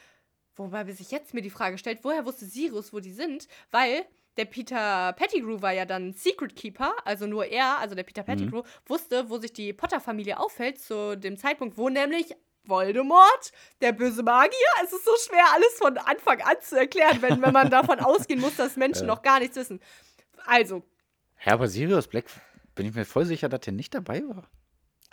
[0.55, 3.47] Wobei sich jetzt mir die Frage stellt, woher wusste Sirius, wo die sind?
[3.71, 4.05] Weil
[4.37, 8.63] der Peter Pettigrew war ja dann Secret Keeper, also nur er, also der Peter Pettigrew,
[8.85, 14.57] wusste, wo sich die Potter-Familie aufhält, zu dem Zeitpunkt, wo nämlich Voldemort, der böse Magier.
[14.83, 18.39] Es ist so schwer, alles von Anfang an zu erklären, wenn, wenn man davon ausgehen
[18.39, 19.81] muss, dass Menschen noch gar nichts wissen.
[20.45, 20.83] Also,
[21.45, 22.25] Ja, aber Sirius Black
[22.75, 24.49] bin ich mir voll sicher, dass der nicht dabei war.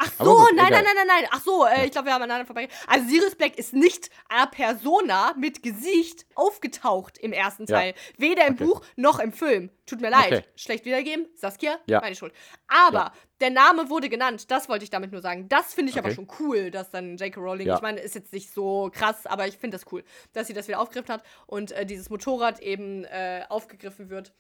[0.03, 0.83] Ach Aber so, gut, nein, egal.
[0.83, 1.29] nein, nein, nein, nein.
[1.31, 2.69] Ach so, äh, ich glaube, wir haben aneinander vorbei.
[2.87, 7.77] Also Sirius Black ist nicht a persona mit Gesicht aufgetaucht im ersten Ja.
[7.79, 7.95] Teil.
[8.17, 8.65] Weder im Okay.
[8.65, 9.71] Buch noch im Film.
[9.85, 10.33] Tut mir leid.
[10.33, 10.45] Okay.
[10.57, 11.27] Schlecht wiedergeben.
[11.35, 12.01] Saskia, Ja.
[12.01, 12.33] meine Schuld.
[12.69, 13.13] Aber Ja.
[13.41, 14.51] der Name wurde genannt.
[14.51, 15.49] Das wollte ich damit nur sagen.
[15.51, 16.15] Das finde ich aber Okay.
[16.17, 17.39] schon cool, dass dann J.K.
[17.39, 17.75] Rowling, Ja.
[17.77, 20.67] ich meine, ist jetzt nicht so krass, aber ich finde das cool, dass sie das
[20.67, 24.33] wieder aufgegriffen hat und äh, dieses Motorrad eben äh, aufgegriffen wird.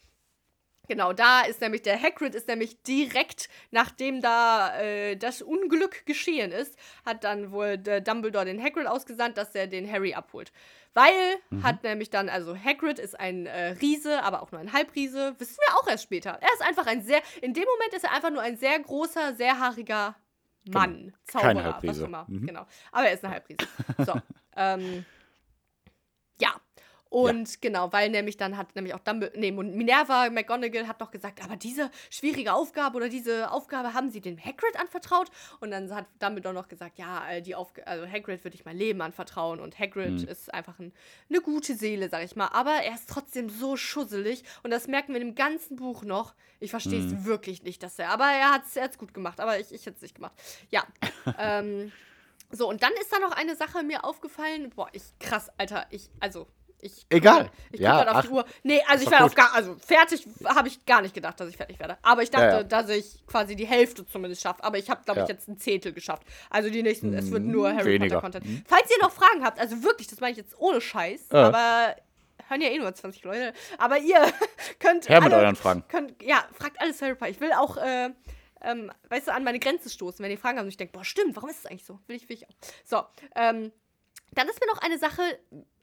[0.90, 6.50] Genau, da ist nämlich der Hagrid ist nämlich direkt nachdem da äh, das Unglück geschehen
[6.50, 6.76] ist,
[7.06, 10.50] hat dann wohl der Dumbledore den Hagrid ausgesandt, dass er den Harry abholt.
[10.92, 11.12] Weil
[11.62, 15.58] hat nämlich dann, also Hagrid ist ein äh, Riese, aber auch nur ein Halbriese, wissen
[15.68, 16.30] wir auch erst später.
[16.40, 19.36] Er ist einfach ein sehr, in dem Moment ist er einfach nur ein sehr großer,
[19.36, 20.16] sehr haariger
[20.66, 22.02] Mann, Kein Zauberer, was Halbriese.
[22.02, 22.26] auch immer.
[22.26, 22.46] Mhm.
[22.48, 22.66] Genau.
[22.90, 23.68] Aber er ist eine Halbriese.
[24.04, 24.14] So,
[24.56, 25.04] ähm.
[27.10, 31.42] Und genau, weil nämlich dann hat nämlich auch Dumbledore, nee, Minerva McGonagall hat noch gesagt,
[31.42, 35.28] aber diese schwierige Aufgabe oder diese Aufgabe haben sie dem Hagrid anvertraut.
[35.58, 38.76] Und dann hat Dumbledore noch gesagt, ja, äh, die Aufgabe, also Hagrid würde ich mein
[38.76, 39.58] Leben anvertrauen.
[39.58, 40.92] Und Hagrid ist einfach ein,
[41.28, 42.46] eine gute Seele, sag ich mal.
[42.52, 44.44] Aber er ist trotzdem so schusselig.
[44.62, 46.34] Und das merken wir in dem ganzen Buch noch.
[46.60, 49.40] Ich verstehe es wirklich nicht, dass er, aber er hat es er hat's gut gemacht.
[49.40, 50.34] Aber ich, ich hätte es nicht gemacht.
[50.70, 50.84] Ja.
[51.38, 51.90] ähm,
[52.52, 54.70] so, und dann ist da noch eine Sache mir aufgefallen.
[54.70, 56.46] Boah, ich, krass, Alter, ich, also,
[56.82, 57.06] ich.
[57.08, 57.50] Egal.
[57.72, 58.44] Ich Ja, auf ach, die Uhr.
[58.62, 61.56] Nee, also ich werde auf gar, also fertig habe ich gar nicht gedacht, dass ich
[61.56, 61.98] fertig werde.
[62.02, 62.62] Aber ich dachte, Ja, ja.
[62.64, 64.62] dass ich quasi die Hälfte zumindest schaffe.
[64.64, 66.22] Aber ich habe, glaube ich, jetzt ein Zehntel geschafft.
[66.50, 68.20] Also die nächsten, es wird Mm, nur Harry weniger.
[68.20, 68.46] Potter Content.
[68.46, 68.64] Mhm.
[68.66, 71.94] Falls ihr noch Fragen habt, also wirklich, das meine ich jetzt ohne Scheiß, aber
[72.48, 73.52] hören ja eh nur 20 Leute.
[73.78, 74.20] Aber ihr
[74.80, 75.08] könnt.
[75.08, 75.84] Her mit alle- euren Fragen.
[75.88, 77.30] Könnt, ja, fragt alles Harry Potter.
[77.30, 78.10] Ich will auch, äh,
[78.62, 81.04] ähm, weißt du, an meine Grenze stoßen, wenn ihr Fragen habt und ich denke, boah,
[81.04, 81.98] stimmt, warum ist es eigentlich so?
[82.08, 82.54] Will ich, will ich auch.
[82.84, 83.02] So,
[83.36, 83.72] ähm,
[84.32, 85.22] dann ist mir noch eine Sache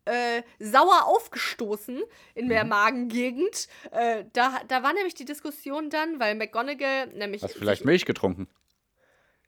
[0.07, 2.01] äh, sauer aufgestoßen
[2.35, 2.69] in der Mhm.
[2.69, 3.67] Magengegend.
[3.91, 7.43] Äh, da, da war nämlich die Diskussion dann, weil McGonagall nämlich.
[7.43, 8.47] Hast du vielleicht Milch getrunken?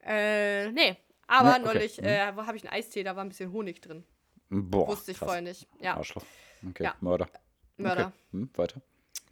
[0.06, 0.98] Äh, nee.
[1.28, 1.66] Aber Ja, okay.
[1.66, 2.06] neulich Mhm.
[2.06, 4.04] äh, habe ich einen Eistee, da war ein bisschen Honig drin.
[4.50, 5.28] Boah, Wusste ich krass.
[5.28, 5.68] vorher nicht.
[5.80, 6.24] Ja, Arschloch.
[6.68, 6.96] Okay, Ja.
[7.02, 7.30] Mörder.
[7.78, 8.08] Mörder.
[8.08, 8.14] Okay.
[8.32, 8.82] Hm, weiter.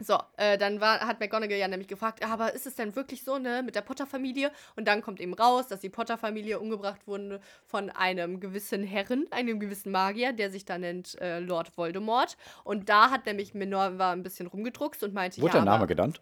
[0.00, 3.38] So, äh, dann war, hat McGonagall ja nämlich gefragt, aber ist es denn wirklich so,
[3.38, 4.52] ne, mit der Potter-Familie?
[4.76, 9.58] Und dann kommt eben raus, dass die Potter-Familie umgebracht wurde von einem gewissen Herren, einem
[9.58, 12.36] gewissen Magier, der sich da nennt äh, Lord Voldemort.
[12.62, 16.20] Und da hat nämlich Minerva ein bisschen rumgedruckst und meinte, Wurde ja, der Name genannt?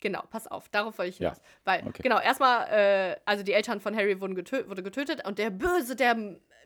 [0.00, 1.30] Genau, pass auf, darauf wollte ich Ja.
[1.30, 1.42] hinaus.
[1.64, 2.02] Weil, Okay.
[2.02, 5.96] genau, erstmal, äh, also die Eltern von Harry wurden getö wurde getötet und der böse,
[5.96, 6.16] der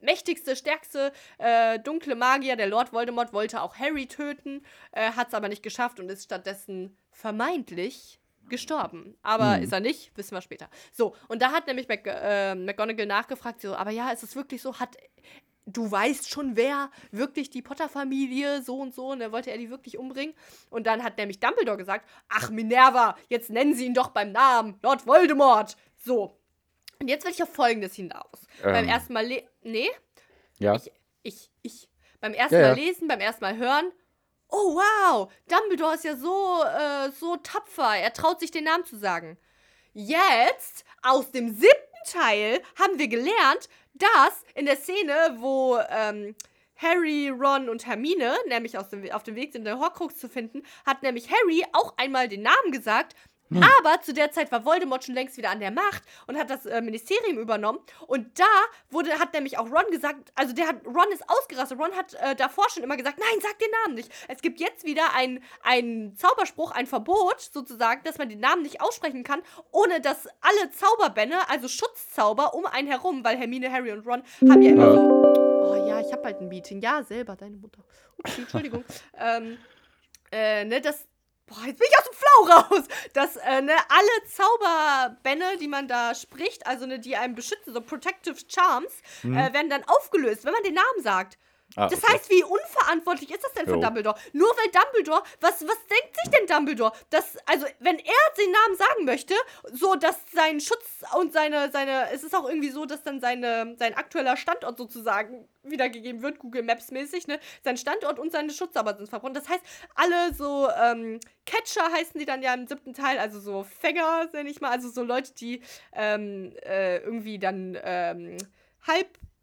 [0.03, 5.35] mächtigste, stärkste, äh, dunkle Magier, der Lord Voldemort, wollte auch Harry töten, äh, hat es
[5.35, 9.17] aber nicht geschafft und ist stattdessen vermeintlich gestorben.
[9.23, 9.63] Aber Mhm.
[9.63, 10.69] ist er nicht, wissen wir später.
[10.93, 14.61] So, und da hat nämlich Mac äh, McGonagall nachgefragt, so, aber ja, ist es wirklich
[14.61, 14.97] so, hat
[15.73, 19.71] du weißt schon, wer wirklich die Potter-Familie so und so, und dann wollte er die
[19.71, 20.35] wirklich umbringen.
[20.71, 24.79] Und dann hat nämlich Dumbledore gesagt, ach Minerva, jetzt nennen sie ihn doch beim Namen,
[24.83, 25.77] Lord Voldemort.
[25.97, 26.37] So.
[27.01, 28.47] Und jetzt will ich auf Folgendes hinaus.
[28.63, 28.89] Beim Ähm.
[28.89, 29.91] ersten Mal, le nee,
[30.59, 30.75] Ja.
[30.77, 30.91] ich,
[31.23, 31.89] ich, ich,
[32.21, 32.85] beim ersten Ja, Mal ja.
[32.85, 33.91] lesen, beim ersten Mal hören,
[34.49, 38.97] oh wow, Dumbledore ist ja so, äh, so tapfer, er traut sich den Namen zu
[38.99, 39.39] sagen.
[39.95, 46.35] Jetzt, aus dem siebten Teil, haben wir gelernt, dass in der Szene, wo ähm,
[46.77, 51.03] Harry, Ron und Hermine nämlich dem, auf dem Weg sind, den Horcrux zu finden, hat
[51.03, 53.15] nämlich Harry auch einmal den Namen gesagt.
[53.57, 56.67] Aber zu der Zeit war Voldemort schon längst wieder an der Macht und hat das
[56.67, 57.81] äh, Ministerium übernommen.
[58.07, 58.45] Und da
[58.91, 61.79] wurde, hat nämlich auch Ron gesagt, also der hat, Ron ist ausgerastet.
[61.79, 64.11] Ron hat äh, davor schon immer gesagt, nein, sag den Namen nicht.
[64.29, 68.81] Es gibt jetzt wieder ein, ein Zauberspruch, ein Verbot sozusagen, dass man den Namen nicht
[68.81, 74.07] aussprechen kann, ohne dass alle Zauberbänne, also Schutzzauber um einen herum, weil Hermine, Harry und
[74.07, 74.93] Ron haben ja immer Ja.
[74.93, 75.01] so,
[75.65, 76.81] oh ja, ich habe halt ein Meeting.
[76.81, 77.83] Ja, selber, deine Mutter.
[78.19, 78.85] Ups, Entschuldigung.
[79.19, 79.59] ähm,
[80.31, 81.07] äh, ne, das,
[81.47, 85.89] boah, jetzt bin ich aus dem Flow raus, dass, äh, ne, alle Zauberbänne, die man
[85.89, 88.93] da spricht, also, ne, die einem beschützen, so Protective Charms,
[89.25, 91.39] äh, werden dann aufgelöst, wenn man den Namen sagt.
[91.77, 92.13] Ah, Das okay.
[92.13, 93.81] heißt, wie unverantwortlich ist das denn von Jo.
[93.81, 94.19] Dumbledore?
[94.33, 96.93] Nur weil Dumbledore, was, was denkt sich denn Dumbledore?
[97.11, 99.35] Dass, also, wenn er den Namen sagen möchte,
[99.73, 100.85] so dass sein Schutz
[101.19, 105.49] und seine, seine, es ist auch irgendwie so, dass dann seine, sein aktueller Standort sozusagen
[105.63, 107.39] wiedergegeben wird, Google Maps mäßig, ne?
[107.63, 109.39] Sein Standort und seine Schutzzauber sind verbunden.
[109.39, 109.63] Das heißt,
[109.95, 114.51] alle so, ähm, Catcher heißen die dann ja im siebten Teil, also so Fänger, nenne
[114.51, 115.63] ich mal, also so Leute, die
[115.93, 118.37] ähm, äh, irgendwie dann ähm,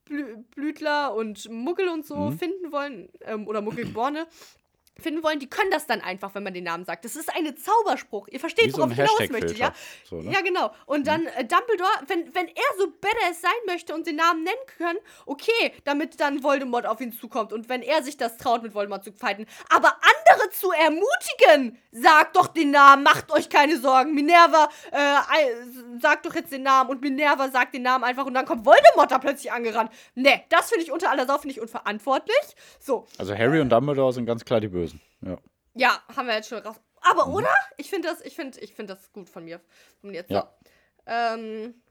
[0.10, 2.38] Halbblütler und Muggel und so Mhm.
[2.38, 4.28] finden wollen, ähm, oder Muggelgeborene
[5.02, 7.06] finden wollen, die können das dann einfach, wenn man den Namen sagt.
[7.06, 8.28] Das ist ein Zauberspruch.
[8.28, 9.74] Ihr versteht, Wie so worauf ein ich hinaus möchte, ja?
[10.04, 10.32] So, ne?
[10.32, 10.74] Ja, genau.
[10.86, 14.58] Und dann äh, Dumbledore, wenn, wenn er so badass sein möchte und den Namen nennen
[14.78, 18.74] kann, okay, damit dann Voldemort auf ihn zukommt und wenn er sich das traut, mit
[18.74, 19.46] Voldemort zu fighten.
[19.70, 19.88] Aber
[20.32, 24.14] andere zu ermutigen, sagt doch den Namen, macht euch keine Sorgen.
[24.14, 28.46] Minerva, äh, sagt doch jetzt den Namen und Minerva sagt den Namen einfach und dann
[28.46, 29.92] kommt Voldemort da plötzlich angerannt.
[30.16, 32.56] Ne, das finde ich unter aller Sau, finde ich unverantwortlich.
[32.80, 35.02] So, Also Harry und Dumbledore sind ganz klar die Bösen.
[35.22, 35.38] Ja.
[35.76, 36.76] ja, haben wir jetzt schon raus.
[37.02, 37.34] Aber Mhm.
[37.36, 37.54] oder?
[37.78, 39.62] Ich finde das, ich finde, ich finde das gut von mir.
[40.02, 40.30] Von jetzt.
[40.30, 40.52] Ja.
[41.06, 41.82] Ähm,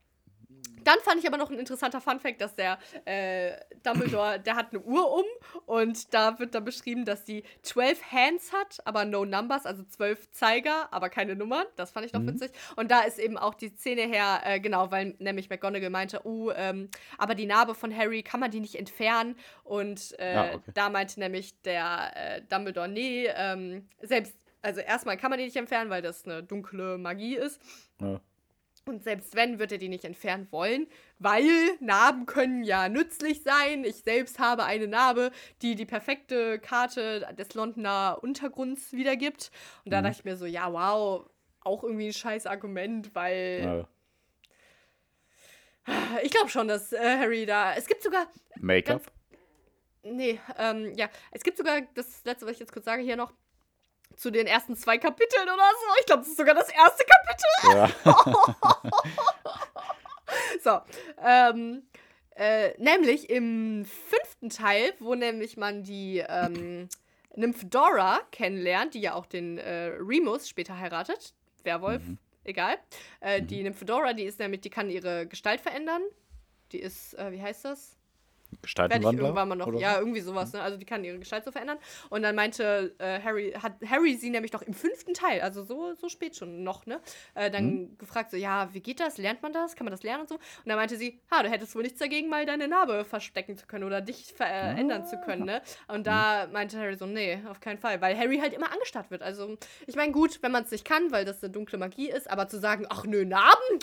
[0.84, 3.52] dann fand ich aber noch ein interessanter Funfact, dass der äh,
[3.82, 5.24] Dumbledore, der hat eine Uhr um
[5.66, 10.30] und da wird dann beschrieben, dass die 12 Hands hat, aber no numbers, also 12
[10.30, 11.66] Zeiger, aber keine Nummern.
[11.76, 12.28] Das fand ich noch Mhm.
[12.34, 12.50] witzig.
[12.76, 16.50] Und da ist eben auch die Szene her, äh, genau, weil nämlich McGonagall meinte, uh,
[16.52, 19.36] ähm, aber die Narbe von Harry, kann man die nicht entfernen?
[19.64, 20.70] Und äh, Ah, okay.
[20.74, 25.56] da meinte nämlich der äh, Dumbledore, nee, ähm, selbst, also erstmal kann man die nicht
[25.56, 27.60] entfernen, weil das eine dunkle Magie ist.
[28.00, 28.20] ja.
[28.88, 30.86] Und selbst wenn, wird er die nicht entfernen wollen,
[31.18, 31.44] weil
[31.80, 33.84] Narben können ja nützlich sein.
[33.84, 35.30] Ich selbst habe eine Narbe,
[35.62, 39.50] die die perfekte Karte des Londoner Untergrunds wiedergibt.
[39.84, 40.04] Und da Mhm.
[40.04, 41.28] dachte ich mir so, ja, wow,
[41.60, 43.86] auch irgendwie ein scheiß Argument, weil
[45.86, 45.92] Ja.
[46.22, 47.74] ich glaube schon, dass äh, Harry da.
[47.74, 48.26] Es gibt sogar.
[48.56, 49.02] Make-up.
[50.02, 53.32] Nee, ähm, ja, es gibt sogar das letzte, was ich jetzt kurz sage, hier noch
[54.18, 56.00] zu den ersten zwei Kapiteln oder so.
[56.00, 57.90] Ich glaube, das ist sogar das erste Kapitel.
[58.04, 58.90] Ja.
[60.62, 60.78] So,
[61.24, 61.84] ähm,
[62.36, 66.88] äh, nämlich im fünften Teil, wo nämlich man die ähm,
[67.34, 71.32] Nymphedora kennenlernt, die ja auch den äh, Remus später heiratet.
[71.62, 72.18] Werwolf, Mhm.
[72.44, 72.76] egal.
[73.20, 76.02] Äh, Die Nymphedora, die ist nämlich, die kann ihre Gestalt verändern.
[76.72, 77.96] Die ist, äh, wie heißt das?
[78.62, 79.22] Gestaltenwandler.
[79.24, 79.66] irgendwann mal noch.
[79.66, 80.60] oder Ja, irgendwie sowas, ne?
[80.62, 81.78] Also die kann ihre Gestalt so verändern.
[82.10, 85.94] Und dann meinte äh, Harry, hat Harry sie nämlich noch im fünften Teil, also so,
[85.94, 87.00] so spät schon noch, ne?
[87.34, 87.98] Äh, dann Mhm.
[87.98, 89.18] gefragt, so, ja, wie geht das?
[89.18, 89.76] Lernt man das?
[89.76, 90.34] Kann man das lernen und so?
[90.36, 93.66] Und dann meinte sie, ha, du hättest wohl nichts dagegen, mal deine Narbe verstecken zu
[93.66, 95.62] können oder dich verändern zu können, ne?
[95.86, 96.52] Und da Mhm.
[96.52, 98.00] meinte Harry so, nee, auf keinen Fall.
[98.00, 99.22] Weil Harry halt immer angestarrt wird.
[99.22, 102.30] Also, ich meine, gut, wenn man es nicht kann, weil das eine dunkle Magie ist,
[102.30, 103.78] aber zu sagen, ach nö, Narben?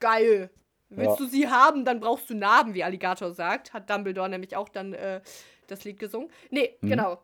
[0.00, 0.50] Geil.
[0.90, 1.24] Willst Ja.
[1.24, 3.72] du sie haben, dann brauchst du Narben, wie Alligator sagt.
[3.72, 5.20] Hat Dumbledore nämlich auch dann äh,
[5.68, 6.30] das Lied gesungen.
[6.50, 6.88] Nee, Mhm.
[6.88, 7.22] genau.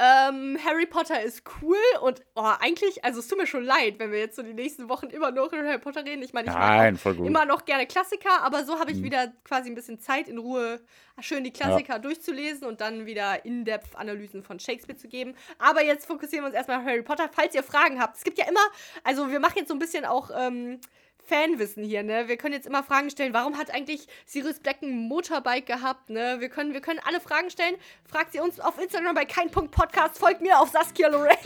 [0.00, 4.12] Ähm, Harry Potter ist cool und oh, eigentlich, also es tut mir schon leid, wenn
[4.12, 6.22] wir jetzt so die nächsten Wochen immer nur über Harry Potter reden.
[6.22, 7.26] Ich meine, ich mag Nein, gut.
[7.26, 9.02] immer noch gerne Klassiker, aber so habe ich Mhm.
[9.02, 10.80] wieder quasi ein bisschen Zeit in Ruhe,
[11.20, 15.34] schön die Klassiker durchzulesen und dann wieder In-Depth-Analysen von Shakespeare zu geben.
[15.58, 17.28] Aber jetzt fokussieren wir uns erstmal auf Harry Potter.
[17.32, 18.60] Falls ihr Fragen habt, es gibt ja immer,
[19.02, 20.80] also wir machen jetzt so ein bisschen auch ähm,
[21.28, 22.28] Fanwissen hier, ne?
[22.28, 26.36] Wir können jetzt immer Fragen stellen, warum hat eigentlich Sirius Black ein Motorbike gehabt, ne?
[26.38, 27.76] Wir können, wir können alle Fragen stellen.
[28.10, 30.18] Fragt sie uns auf Instagram bei kein.podcast.
[30.18, 31.38] Folgt mir auf Saskia Lorraine.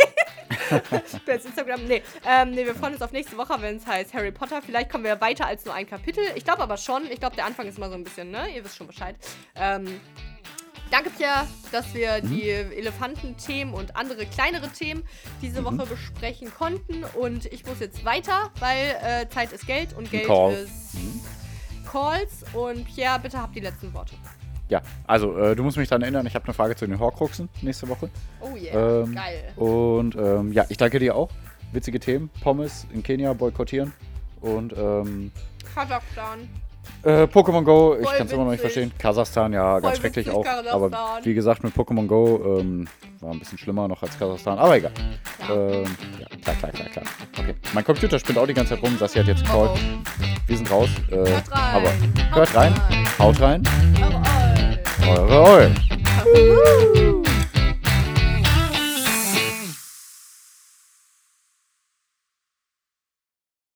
[1.07, 1.85] ich bin jetzt Instagram.
[1.85, 4.63] Nee, ähm, nee, wir freuen uns auf nächste Woche, wenn es heißt Harry Potter.
[4.63, 6.25] Vielleicht kommen wir weiter als nur ein Kapitel.
[6.37, 7.11] Ich glaube aber schon.
[7.11, 8.49] Ich glaube, der Anfang ist immer so ein bisschen, ne?
[8.55, 9.17] Ihr wisst schon Bescheid.
[9.57, 10.01] Ähm,
[10.93, 12.29] Danke, Pierre, dass wir Mhm.
[12.29, 15.03] die Elefantenthemen und andere kleinere Themen
[15.41, 15.65] diese Mhm.
[15.79, 17.03] Woche besprechen konnten.
[17.19, 20.53] Und ich muss jetzt weiter, weil äh, Zeit ist Geld und Geld Call.
[20.53, 20.99] ist
[21.91, 22.45] Calls.
[22.53, 24.15] Und Pierre, bitte habt die letzten Worte.
[24.69, 27.49] Ja, also äh, du musst mich daran erinnern, ich habe eine Frage zu den Horcruxen
[27.63, 28.11] nächste Woche.
[28.41, 29.53] Oh yeah, Ähm, geil.
[29.57, 31.31] Und ähm, ja, ich danke dir auch.
[31.73, 32.29] Witzige Themen.
[32.43, 33.95] Pommes in Kenia boykottieren.
[34.43, 35.33] Und ähm,
[35.75, 36.51] Kasachstan.
[37.03, 38.93] Äh, Pokémon Go, ich kann es immer noch nicht verstehen.
[38.99, 40.73] Kasachstan, ja, ganz Voll schrecklich witzig, auch.
[40.73, 41.25] Aber Kasachstan.
[41.25, 42.89] wie gesagt, mit Pokémon Go ähm,
[43.21, 44.59] war ein bisschen schlimmer noch als Kasachstan.
[44.59, 44.93] Aber egal.
[45.49, 45.55] Ja.
[45.55, 45.85] Ähm,
[46.19, 47.05] ja, klar, klar, klar, klar.
[47.39, 47.55] Okay.
[47.73, 48.97] Mein Computer spinnt auch die ganze Zeit rum.
[48.99, 49.75] Sassi hat jetzt Oh, Call.
[50.47, 50.89] Wir sind raus.
[51.11, 51.75] Äh, Hört rein.
[51.75, 52.75] Aber hört rein.
[53.19, 53.63] Haut rein.
[55.07, 55.11] oh.
[55.11, 55.71] Eure Eul.
[56.95, 57.23] Juhu.